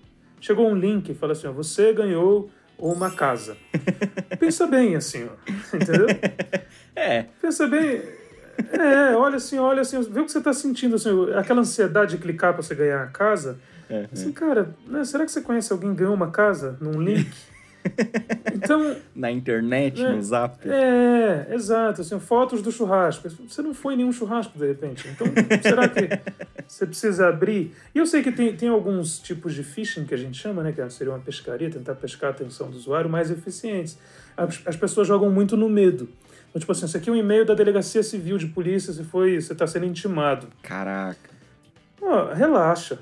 Chegou 0.40 0.70
um 0.70 0.74
link 0.74 1.08
e 1.10 1.14
fala 1.14 1.32
assim: 1.32 1.48
ó, 1.48 1.52
você 1.52 1.92
ganhou 1.92 2.48
uma 2.78 3.10
casa. 3.10 3.56
Pensa 4.38 4.66
bem, 4.66 4.96
assim, 4.96 5.24
ó, 5.24 5.76
entendeu? 5.76 6.06
É. 6.94 7.24
Pensa 7.40 7.66
bem. 7.66 8.02
É, 8.72 9.16
olha 9.16 9.36
assim, 9.36 9.58
olha 9.58 9.80
assim, 9.80 10.02
vê 10.02 10.20
o 10.20 10.24
que 10.26 10.32
você 10.32 10.38
está 10.38 10.52
sentindo, 10.52 10.96
assim, 10.96 11.10
aquela 11.34 11.60
ansiedade 11.60 12.16
de 12.16 12.22
clicar 12.22 12.52
para 12.52 12.62
você 12.62 12.74
ganhar 12.74 13.02
a 13.02 13.06
casa. 13.06 13.58
É, 13.90 14.08
assim, 14.12 14.30
é. 14.30 14.32
cara, 14.32 14.74
né, 14.86 15.04
será 15.04 15.24
que 15.24 15.32
você 15.32 15.40
conhece 15.40 15.72
alguém 15.72 15.90
que 15.90 15.96
ganhou 15.96 16.14
uma 16.14 16.30
casa 16.30 16.78
num 16.80 17.00
link? 17.00 17.30
Então. 18.52 18.94
Na 19.14 19.30
internet, 19.30 20.04
é, 20.04 20.12
no 20.12 20.22
zap. 20.22 20.68
É, 20.68 21.48
exato. 21.54 22.02
Assim, 22.02 22.20
fotos 22.20 22.60
do 22.60 22.70
churrasco. 22.70 23.28
Você 23.28 23.62
não 23.62 23.72
foi 23.72 23.94
em 23.94 23.98
nenhum 23.98 24.12
churrasco, 24.12 24.58
de 24.58 24.66
repente. 24.66 25.08
Então, 25.08 25.26
será 25.62 25.88
que 25.88 26.20
você 26.68 26.86
precisa 26.86 27.28
abrir? 27.28 27.74
E 27.94 27.98
eu 27.98 28.06
sei 28.06 28.22
que 28.22 28.30
tem, 28.30 28.54
tem 28.54 28.68
alguns 28.68 29.18
tipos 29.18 29.54
de 29.54 29.64
phishing 29.64 30.04
que 30.04 30.12
a 30.12 30.16
gente 30.16 30.38
chama, 30.38 30.62
né? 30.62 30.72
Que 30.72 30.88
seria 30.90 31.12
uma 31.12 31.20
pescaria, 31.20 31.70
tentar 31.70 31.94
pescar 31.94 32.30
a 32.30 32.32
atenção 32.34 32.70
do 32.70 32.76
usuário 32.76 33.08
mais 33.08 33.30
eficientes. 33.30 33.98
As, 34.36 34.60
as 34.66 34.76
pessoas 34.76 35.08
jogam 35.08 35.30
muito 35.30 35.56
no 35.56 35.68
medo. 35.68 36.08
Então, 36.50 36.60
tipo 36.60 36.72
assim, 36.72 36.84
isso 36.84 36.96
aqui 36.96 37.08
é 37.08 37.12
um 37.12 37.16
e-mail 37.16 37.46
da 37.46 37.54
Delegacia 37.54 38.02
Civil 38.02 38.36
de 38.36 38.46
Polícia, 38.46 38.92
você 38.92 39.04
foi, 39.04 39.40
você 39.40 39.52
está 39.52 39.66
sendo 39.66 39.86
intimado. 39.86 40.48
Caraca. 40.62 41.30
Oh, 42.00 42.34
relaxa. 42.34 42.98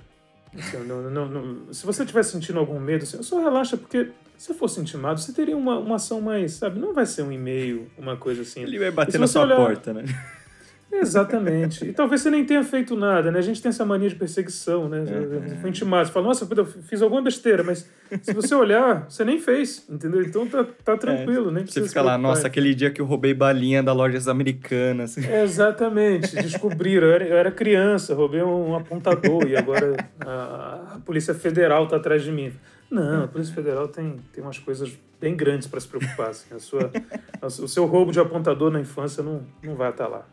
Assim, 0.57 0.79
não, 0.87 1.11
não, 1.11 1.29
não, 1.29 1.73
se 1.73 1.85
você 1.85 2.03
estiver 2.03 2.23
sentindo 2.23 2.59
algum 2.59 2.79
medo, 2.79 3.03
assim, 3.03 3.23
só 3.23 3.41
relaxa, 3.43 3.77
porque 3.77 4.11
se 4.37 4.55
fosse 4.55 4.81
intimado, 4.81 5.21
você 5.21 5.33
teria 5.33 5.57
uma, 5.57 5.79
uma 5.79 5.97
ação 5.97 6.21
mais, 6.21 6.53
sabe? 6.53 6.79
Não 6.79 6.95
vai 6.95 7.07
ser 7.07 7.23
um 7.23 7.33
e-mail, 7.33 7.91
uma 7.99 8.17
coisa 8.17 8.43
assim. 8.43 8.63
Ele 8.63 8.79
vai 8.79 8.91
bater 8.91 9.19
na 9.19 9.27
sua 9.27 9.43
olhar... 9.43 9.57
porta, 9.57 9.93
né? 9.93 10.05
Exatamente. 10.91 11.85
E 11.85 11.93
talvez 11.93 12.23
você 12.23 12.31
nem 12.31 12.45
tenha 12.45 12.65
feito 12.65 12.97
nada, 12.97 13.31
né? 13.31 13.39
A 13.39 13.43
gente 13.43 13.61
tem 13.61 13.69
essa 13.69 13.85
mania 13.85 14.09
de 14.09 14.15
perseguição, 14.15 14.89
né? 14.89 15.05
Você 15.47 15.57
foi 15.57 15.71
intimado, 15.71 16.07
você 16.07 16.13
fala, 16.13 16.27
nossa, 16.27 16.49
eu 16.51 16.67
fiz 16.67 17.03
alguma 17.03 17.23
besteira, 17.23 17.63
mas 17.63 17.89
se 18.23 18.33
você 18.33 18.55
olhar, 18.55 19.07
você 19.09 19.25
nem 19.25 19.39
fez, 19.39 19.85
entendeu? 19.89 20.23
Então 20.23 20.47
tá, 20.47 20.65
tá 20.85 20.97
tranquilo, 20.97 21.51
é, 21.51 21.53
nem 21.53 21.67
Você 21.67 21.87
fica 21.87 22.03
lá, 22.03 22.17
nossa, 22.17 22.47
aquele 22.47 22.75
dia 22.75 22.91
que 22.91 23.01
eu 23.01 23.07
roubei 23.07 23.35
balinha 23.35 23.83
da 23.83 23.93
lojas 23.93 24.29
americanas. 24.29 25.19
É, 25.19 25.43
exatamente. 25.45 26.35
Descobriram, 26.35 27.07
eu 27.07 27.13
era, 27.13 27.27
eu 27.27 27.37
era, 27.37 27.51
criança, 27.51 28.15
roubei 28.15 28.43
um 28.43 28.75
apontador 28.75 29.47
e 29.47 29.57
agora 29.57 29.97
a, 30.21 30.95
a 30.97 31.01
Polícia 31.05 31.35
Federal 31.35 31.87
tá 31.87 31.97
atrás 31.97 32.23
de 32.23 32.33
mim. 32.33 32.53
Não, 32.91 33.25
a 33.25 33.29
Polícia 33.29 33.55
Federal 33.55 33.87
tem, 33.89 34.17
tem 34.33 34.43
umas 34.43 34.59
coisas 34.59 34.91
bem 35.21 35.37
grandes 35.37 35.69
para 35.69 35.79
se 35.79 35.87
preocupar. 35.87 36.31
Assim. 36.31 36.55
A 36.55 36.59
sua, 36.59 36.91
a, 37.43 37.47
o 37.47 37.69
seu 37.69 37.85
roubo 37.85 38.11
de 38.11 38.19
apontador 38.19 38.71
na 38.71 38.81
infância 38.81 39.23
não, 39.23 39.43
não 39.63 39.75
vai 39.75 39.91
estar 39.91 40.09
lá. 40.09 40.25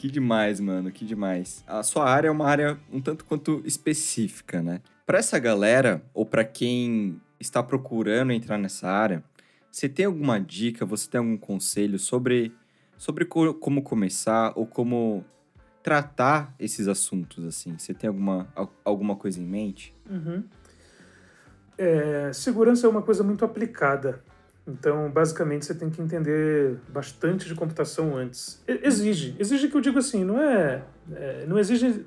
Que 0.00 0.10
demais, 0.10 0.60
mano, 0.60 0.90
que 0.90 1.04
demais. 1.04 1.62
A 1.66 1.82
sua 1.82 2.08
área 2.08 2.28
é 2.28 2.30
uma 2.30 2.46
área 2.46 2.80
um 2.90 3.02
tanto 3.02 3.22
quanto 3.22 3.60
específica, 3.66 4.62
né? 4.62 4.80
Para 5.04 5.18
essa 5.18 5.38
galera, 5.38 6.02
ou 6.14 6.24
para 6.24 6.42
quem 6.42 7.20
está 7.38 7.62
procurando 7.62 8.32
entrar 8.32 8.56
nessa 8.56 8.88
área, 8.88 9.22
você 9.70 9.90
tem 9.90 10.06
alguma 10.06 10.40
dica, 10.40 10.86
você 10.86 11.06
tem 11.06 11.18
algum 11.18 11.36
conselho 11.36 11.98
sobre, 11.98 12.50
sobre 12.96 13.26
co 13.26 13.52
como 13.52 13.82
começar 13.82 14.54
ou 14.56 14.66
como 14.66 15.22
tratar 15.82 16.54
esses 16.58 16.88
assuntos, 16.88 17.44
assim? 17.44 17.76
Você 17.76 17.92
tem 17.92 18.08
alguma, 18.08 18.48
alguma 18.82 19.14
coisa 19.14 19.38
em 19.38 19.44
mente? 19.44 19.94
Uhum. 20.08 20.44
É, 21.76 22.32
segurança 22.32 22.86
é 22.86 22.88
uma 22.90 23.02
coisa 23.02 23.22
muito 23.22 23.44
aplicada. 23.44 24.24
Então, 24.66 25.10
basicamente, 25.10 25.64
você 25.64 25.74
tem 25.74 25.90
que 25.90 26.00
entender 26.00 26.76
bastante 26.88 27.48
de 27.48 27.54
computação 27.54 28.16
antes. 28.16 28.62
Exige. 28.66 29.34
Exige 29.38 29.68
que 29.68 29.76
eu 29.76 29.80
digo 29.80 29.98
assim, 29.98 30.24
não 30.24 30.40
é... 30.40 30.82
é 31.12 31.44
não 31.46 31.58
exige 31.58 32.04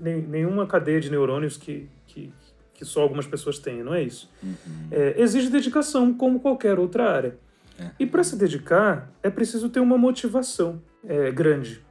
nem, 0.00 0.22
nenhuma 0.22 0.66
cadeia 0.66 1.00
de 1.00 1.10
neurônios 1.10 1.56
que, 1.56 1.88
que, 2.06 2.32
que 2.74 2.84
só 2.84 3.02
algumas 3.02 3.26
pessoas 3.26 3.58
têm, 3.58 3.82
não 3.82 3.94
é 3.94 4.02
isso. 4.02 4.30
Uhum. 4.42 4.88
É, 4.90 5.20
exige 5.20 5.50
dedicação, 5.50 6.14
como 6.14 6.40
qualquer 6.40 6.78
outra 6.78 7.10
área. 7.10 7.36
É. 7.78 7.90
E 7.98 8.06
para 8.06 8.22
se 8.22 8.36
dedicar, 8.36 9.10
é 9.22 9.30
preciso 9.30 9.68
ter 9.68 9.80
uma 9.80 9.98
motivação 9.98 10.80
é, 11.04 11.30
grande. 11.30 11.84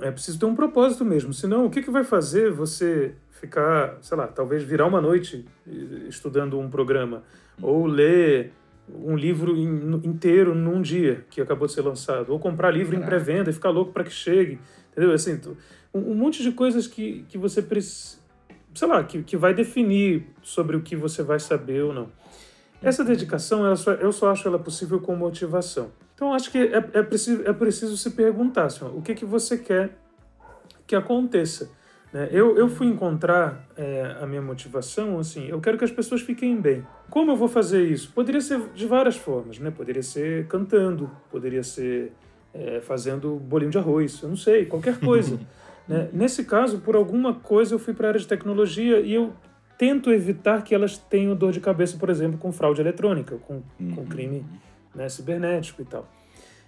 É 0.00 0.10
preciso 0.10 0.38
ter 0.38 0.46
um 0.46 0.54
propósito 0.54 1.04
mesmo. 1.04 1.32
Senão, 1.32 1.66
o 1.66 1.70
que, 1.70 1.80
que 1.80 1.90
vai 1.90 2.04
fazer 2.04 2.50
você 2.50 3.14
ficar, 3.30 3.98
sei 4.00 4.16
lá, 4.16 4.26
talvez 4.26 4.62
virar 4.62 4.86
uma 4.86 5.00
noite 5.00 5.44
estudando 6.08 6.58
um 6.58 6.68
programa, 6.68 7.22
ou 7.60 7.86
ler 7.86 8.52
um 8.88 9.16
livro 9.16 9.56
inteiro 9.56 10.54
num 10.54 10.82
dia 10.82 11.24
que 11.30 11.40
acabou 11.40 11.66
de 11.66 11.72
ser 11.72 11.82
lançado, 11.82 12.32
ou 12.32 12.38
comprar 12.38 12.70
livro 12.70 12.94
em 12.94 13.00
pré-venda 13.00 13.50
e 13.50 13.52
ficar 13.52 13.70
louco 13.70 13.92
para 13.92 14.04
que 14.04 14.10
chegue, 14.10 14.58
entendeu? 14.92 15.12
Assim, 15.12 15.40
um 15.92 16.14
monte 16.14 16.42
de 16.42 16.52
coisas 16.52 16.86
que, 16.86 17.24
que 17.28 17.38
você 17.38 17.62
precisa, 17.62 18.18
sei 18.74 18.88
lá, 18.88 19.02
que, 19.04 19.22
que 19.22 19.36
vai 19.36 19.54
definir 19.54 20.26
sobre 20.42 20.76
o 20.76 20.82
que 20.82 20.96
você 20.96 21.22
vai 21.22 21.38
saber 21.38 21.82
ou 21.82 21.94
não. 21.94 22.10
Essa 22.82 23.02
uhum. 23.02 23.08
dedicação, 23.08 23.64
ela 23.64 23.76
só, 23.76 23.92
eu 23.92 24.12
só 24.12 24.30
acho 24.30 24.46
ela 24.46 24.58
possível 24.58 25.00
com 25.00 25.16
motivação. 25.16 25.90
Então, 26.14 26.34
acho 26.34 26.50
que 26.50 26.58
é, 26.58 26.76
é, 26.92 27.02
preciso, 27.02 27.42
é 27.46 27.52
preciso 27.52 27.96
se 27.96 28.10
perguntar 28.10 28.66
assim, 28.66 28.84
o 28.84 29.00
que, 29.00 29.14
que 29.14 29.24
você 29.24 29.56
quer 29.56 29.96
que 30.86 30.94
aconteça. 30.94 31.70
Né? 32.14 32.28
Eu, 32.30 32.56
eu 32.56 32.68
fui 32.68 32.86
encontrar 32.86 33.66
é, 33.76 34.16
a 34.20 34.26
minha 34.26 34.40
motivação, 34.40 35.18
assim, 35.18 35.48
eu 35.48 35.60
quero 35.60 35.76
que 35.76 35.82
as 35.82 35.90
pessoas 35.90 36.20
fiquem 36.20 36.60
bem. 36.60 36.86
Como 37.10 37.32
eu 37.32 37.36
vou 37.36 37.48
fazer 37.48 37.82
isso? 37.82 38.12
Poderia 38.12 38.40
ser 38.40 38.60
de 38.72 38.86
várias 38.86 39.16
formas, 39.16 39.58
né? 39.58 39.72
Poderia 39.72 40.02
ser 40.02 40.46
cantando, 40.46 41.10
poderia 41.28 41.64
ser 41.64 42.12
é, 42.54 42.80
fazendo 42.80 43.34
bolinho 43.34 43.72
de 43.72 43.78
arroz, 43.78 44.22
eu 44.22 44.28
não 44.28 44.36
sei, 44.36 44.64
qualquer 44.64 45.00
coisa. 45.00 45.40
né? 45.88 46.08
Nesse 46.12 46.44
caso, 46.44 46.78
por 46.78 46.94
alguma 46.94 47.34
coisa, 47.34 47.74
eu 47.74 47.80
fui 47.80 47.92
para 47.92 48.06
a 48.06 48.10
área 48.10 48.20
de 48.20 48.28
tecnologia 48.28 49.00
e 49.00 49.12
eu 49.12 49.32
tento 49.76 50.12
evitar 50.12 50.62
que 50.62 50.72
elas 50.72 50.96
tenham 50.96 51.34
dor 51.34 51.50
de 51.50 51.58
cabeça, 51.58 51.96
por 51.96 52.10
exemplo, 52.10 52.38
com 52.38 52.52
fraude 52.52 52.80
eletrônica, 52.80 53.38
com, 53.38 53.60
com 53.76 54.00
uhum. 54.02 54.06
crime 54.06 54.46
né, 54.94 55.08
cibernético 55.08 55.82
e 55.82 55.84
tal. 55.84 56.08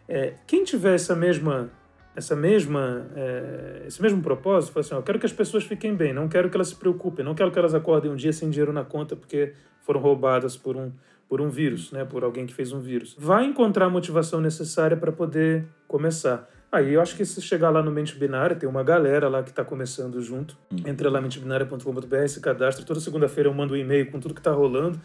É, 0.09 0.35
quem 0.45 0.65
tiver 0.65 0.97
essa 0.97 1.15
mesma 1.15 1.71
essa 2.17 2.35
mesma, 2.35 3.07
é, 3.15 3.85
esse 3.87 4.01
mesmo 4.01 4.23
propósito, 4.23 4.73
foi 4.73 4.81
assim, 4.81 4.95
ó, 4.95 4.99
eu 4.99 5.03
quero 5.03 5.19
que 5.19 5.27
as 5.27 5.33
pessoas 5.33 5.65
fiquem 5.65 5.95
bem, 5.95 6.15
não 6.15 6.29
quero 6.29 6.49
que 6.49 6.57
elas 6.57 6.69
se 6.69 6.77
preocupem, 6.77 7.23
não 7.25 7.35
quero 7.35 7.53
que 7.53 7.59
elas 7.59 7.75
acordem 7.75 8.11
um 8.11 8.17
dia 8.17 8.33
sem 8.33 8.49
dinheiro 8.49 8.73
na 8.73 8.85
conta 8.85 9.15
porque 9.15 9.53
foram 9.83 10.01
roubadas 10.01 10.57
por 10.57 10.77
um, 10.77 10.91
por 11.29 11.41
um 11.43 11.51
vírus, 11.51 11.93
né, 11.93 12.05
por 12.05 12.25
alguém 12.25 12.47
que 12.47 12.55
fez 12.55 12.73
um 12.73 12.81
vírus. 12.81 13.15
Vai 13.19 13.45
encontrar 13.45 13.85
a 13.85 13.91
motivação 13.91 14.41
necessária 14.41 14.97
para 14.97 15.13
poder 15.13 15.67
começar. 15.87 16.49
Aí 16.73 16.95
eu 16.95 17.01
acho 17.01 17.15
que 17.15 17.25
se 17.25 17.41
chegar 17.41 17.71
lá 17.71 17.83
no 17.83 17.91
Mente 17.91 18.17
Binária, 18.17 18.57
tem 18.57 18.69
uma 18.69 18.83
galera 18.83 19.29
lá 19.29 19.43
que 19.43 19.51
está 19.51 19.65
começando 19.65 20.21
junto. 20.21 20.57
Hum. 20.73 20.77
Entra 20.85 21.09
lá 21.11 21.21
mentebinária.com.br, 21.21 22.27
se 22.29 22.41
cadastra. 22.41 22.85
Toda 22.85 22.99
segunda-feira 22.99 23.49
eu 23.49 23.55
mando 23.55 23.75
um 23.75 23.77
e-mail 23.77 24.11
com 24.11 24.19
tudo 24.19 24.35
que 24.35 24.41
está 24.41 24.51
rolando. 24.51 25.01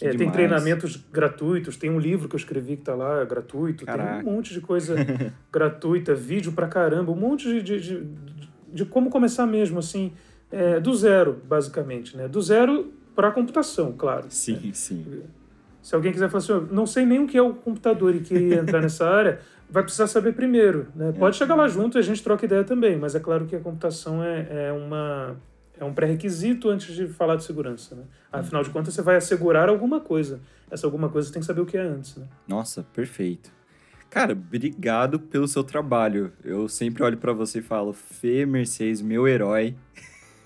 É, 0.00 0.10
tem 0.10 0.30
treinamentos 0.30 0.96
gratuitos, 1.10 1.76
tem 1.76 1.90
um 1.90 1.98
livro 1.98 2.28
que 2.28 2.34
eu 2.34 2.38
escrevi 2.38 2.76
que 2.76 2.82
está 2.82 2.94
lá 2.94 3.24
gratuito, 3.24 3.86
Caraca. 3.86 4.22
tem 4.22 4.28
um 4.28 4.34
monte 4.34 4.52
de 4.52 4.60
coisa 4.60 4.94
gratuita, 5.50 6.14
vídeo 6.14 6.52
pra 6.52 6.68
caramba, 6.68 7.10
um 7.10 7.16
monte 7.16 7.44
de, 7.48 7.62
de, 7.62 7.80
de, 7.80 8.06
de 8.72 8.84
como 8.84 9.08
começar 9.08 9.46
mesmo, 9.46 9.78
assim, 9.78 10.12
é, 10.50 10.78
do 10.78 10.94
zero, 10.94 11.40
basicamente, 11.48 12.16
né? 12.16 12.28
Do 12.28 12.42
zero 12.42 12.92
para 13.14 13.30
computação, 13.30 13.94
claro. 13.96 14.26
Sim, 14.28 14.60
né? 14.66 14.70
sim. 14.74 15.22
Se 15.82 15.94
alguém 15.94 16.12
quiser 16.12 16.28
falar 16.28 16.44
assim, 16.44 16.68
não 16.70 16.84
sei 16.84 17.06
nem 17.06 17.20
o 17.20 17.26
que 17.26 17.38
é 17.38 17.42
o 17.42 17.54
computador 17.54 18.14
e 18.14 18.20
queria 18.20 18.56
entrar 18.56 18.82
nessa 18.82 19.06
área, 19.08 19.40
vai 19.70 19.82
precisar 19.82 20.08
saber 20.08 20.34
primeiro. 20.34 20.88
Né? 20.94 21.12
Pode 21.18 21.36
é. 21.36 21.38
chegar 21.38 21.54
lá 21.54 21.68
junto 21.68 21.96
e 21.96 22.00
a 22.00 22.02
gente 22.02 22.22
troca 22.22 22.44
ideia 22.44 22.64
também, 22.64 22.96
mas 22.96 23.14
é 23.14 23.20
claro 23.20 23.46
que 23.46 23.56
a 23.56 23.60
computação 23.60 24.22
é, 24.22 24.68
é 24.68 24.72
uma 24.72 25.36
é 25.78 25.84
um 25.84 25.92
pré-requisito 25.92 26.68
antes 26.68 26.94
de 26.94 27.06
falar 27.08 27.36
de 27.36 27.44
segurança. 27.44 27.94
Né? 27.94 28.02
Afinal 28.32 28.62
de 28.62 28.70
contas, 28.70 28.94
você 28.94 29.02
vai 29.02 29.16
assegurar 29.16 29.68
alguma 29.68 30.00
coisa. 30.00 30.40
Essa 30.70 30.86
alguma 30.86 31.08
coisa 31.08 31.28
você 31.28 31.34
tem 31.34 31.40
que 31.40 31.46
saber 31.46 31.60
o 31.60 31.66
que 31.66 31.76
é 31.76 31.82
antes. 31.82 32.16
Né? 32.16 32.26
Nossa, 32.48 32.84
perfeito. 32.94 33.50
Cara, 34.10 34.32
obrigado 34.32 35.20
pelo 35.20 35.46
seu 35.46 35.62
trabalho. 35.62 36.32
Eu 36.44 36.68
sempre 36.68 37.02
olho 37.02 37.18
para 37.18 37.32
você 37.32 37.58
e 37.58 37.62
falo, 37.62 37.92
Fê 37.92 38.46
Mercedes, 38.46 39.02
meu 39.02 39.28
herói, 39.28 39.76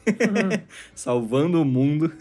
uhum. 0.06 0.62
salvando 0.94 1.60
o 1.60 1.64
mundo. 1.64 2.12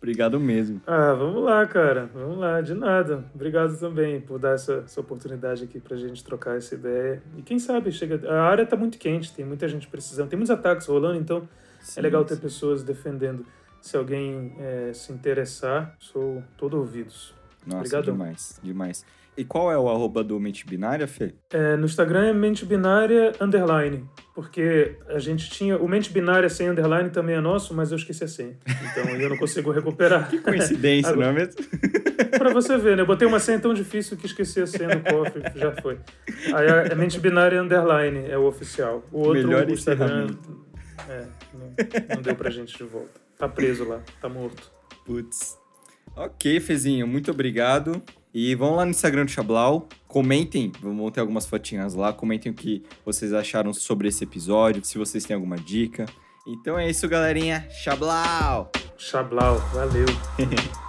Obrigado 0.00 0.38
mesmo. 0.38 0.80
Ah, 0.86 1.12
vamos 1.12 1.42
lá, 1.42 1.66
cara. 1.66 2.08
Vamos 2.14 2.38
lá, 2.38 2.60
de 2.60 2.72
nada. 2.72 3.24
Obrigado 3.34 3.76
também 3.78 4.20
por 4.20 4.38
dar 4.38 4.54
essa, 4.54 4.84
essa 4.84 5.00
oportunidade 5.00 5.64
aqui 5.64 5.80
pra 5.80 5.96
gente 5.96 6.22
trocar 6.22 6.56
essa 6.56 6.76
ideia. 6.76 7.20
E 7.36 7.42
quem 7.42 7.58
sabe, 7.58 7.90
chega. 7.90 8.30
A 8.30 8.42
área 8.42 8.64
tá 8.64 8.76
muito 8.76 8.96
quente, 8.96 9.32
tem 9.34 9.44
muita 9.44 9.66
gente 9.66 9.88
precisando, 9.88 10.28
tem 10.28 10.36
muitos 10.36 10.52
ataques 10.52 10.86
rolando, 10.86 11.18
então 11.18 11.48
Sim, 11.80 12.00
é 12.00 12.02
legal 12.02 12.24
ter 12.24 12.36
sim. 12.36 12.40
pessoas 12.40 12.82
defendendo. 12.82 13.44
Se 13.80 13.96
alguém 13.96 14.54
é, 14.58 14.92
se 14.92 15.12
interessar, 15.12 15.94
sou 15.98 16.42
todo 16.56 16.76
ouvidos. 16.76 17.34
Nossa, 17.66 17.78
Obrigadão. 17.78 18.14
demais, 18.14 18.60
demais. 18.62 19.04
E 19.38 19.44
qual 19.44 19.70
é 19.70 19.78
o 19.78 19.88
arroba 19.88 20.24
do 20.24 20.40
Mente 20.40 20.66
Binária, 20.66 21.06
Fê? 21.06 21.32
É, 21.52 21.76
no 21.76 21.84
Instagram 21.84 22.26
é 22.26 22.32
mente 22.32 22.66
binária 22.66 23.32
underline, 23.40 24.04
porque 24.34 24.96
a 25.06 25.20
gente 25.20 25.48
tinha. 25.48 25.78
O 25.78 25.86
mente 25.86 26.10
binária 26.10 26.48
sem 26.48 26.68
underline 26.68 27.08
também 27.10 27.36
é 27.36 27.40
nosso, 27.40 27.72
mas 27.72 27.92
eu 27.92 27.96
esqueci 27.98 28.24
a 28.24 28.26
senha. 28.26 28.56
Então 28.66 29.04
eu 29.14 29.30
não 29.30 29.36
consigo 29.36 29.70
recuperar. 29.70 30.26
Que 30.28 30.40
coincidência, 30.40 31.14
não 31.14 31.22
é 31.22 31.32
mesmo? 31.32 31.54
pra 32.36 32.52
você 32.52 32.76
ver, 32.76 32.96
né? 32.96 33.02
Eu 33.02 33.06
botei 33.06 33.28
uma 33.28 33.38
senha 33.38 33.60
tão 33.60 33.72
difícil 33.72 34.16
que 34.16 34.26
esqueci 34.26 34.60
a 34.60 34.66
senha 34.66 34.88
do 34.96 35.08
cofre, 35.08 35.40
já 35.54 35.70
foi. 35.80 36.00
Aí 36.52 36.90
é 36.90 36.94
mente 36.96 37.20
binária 37.20 37.62
underline 37.62 38.28
é 38.28 38.36
o 38.36 38.44
oficial. 38.44 39.04
O 39.12 39.20
outro 39.20 39.46
Melhor 39.46 39.68
o 39.68 39.70
Instagram. 39.70 40.24
encerramento. 40.24 40.67
É, 41.08 41.26
não, 41.54 42.16
não 42.16 42.22
deu 42.22 42.34
pra 42.34 42.50
gente 42.50 42.76
de 42.76 42.84
volta. 42.84 43.20
Tá 43.36 43.48
preso 43.48 43.84
lá, 43.84 44.02
tá 44.20 44.28
morto. 44.28 44.70
Putz. 45.04 45.58
Ok, 46.16 46.58
Fezinho, 46.60 47.06
muito 47.06 47.30
obrigado. 47.30 48.02
E 48.32 48.54
vão 48.54 48.76
lá 48.76 48.84
no 48.84 48.90
Instagram 48.90 49.24
do 49.24 49.30
Chablau, 49.30 49.88
comentem, 50.06 50.70
vão 50.80 51.10
ter 51.10 51.20
algumas 51.20 51.46
fotinhas 51.46 51.94
lá, 51.94 52.12
comentem 52.12 52.52
o 52.52 52.54
que 52.54 52.84
vocês 53.04 53.32
acharam 53.32 53.72
sobre 53.72 54.08
esse 54.08 54.24
episódio, 54.24 54.84
se 54.84 54.98
vocês 54.98 55.24
têm 55.24 55.34
alguma 55.34 55.56
dica. 55.56 56.06
Então 56.46 56.78
é 56.78 56.88
isso, 56.88 57.08
galerinha. 57.08 57.66
Chablau! 57.70 58.70
Chablau, 58.96 59.58
valeu. 59.72 60.06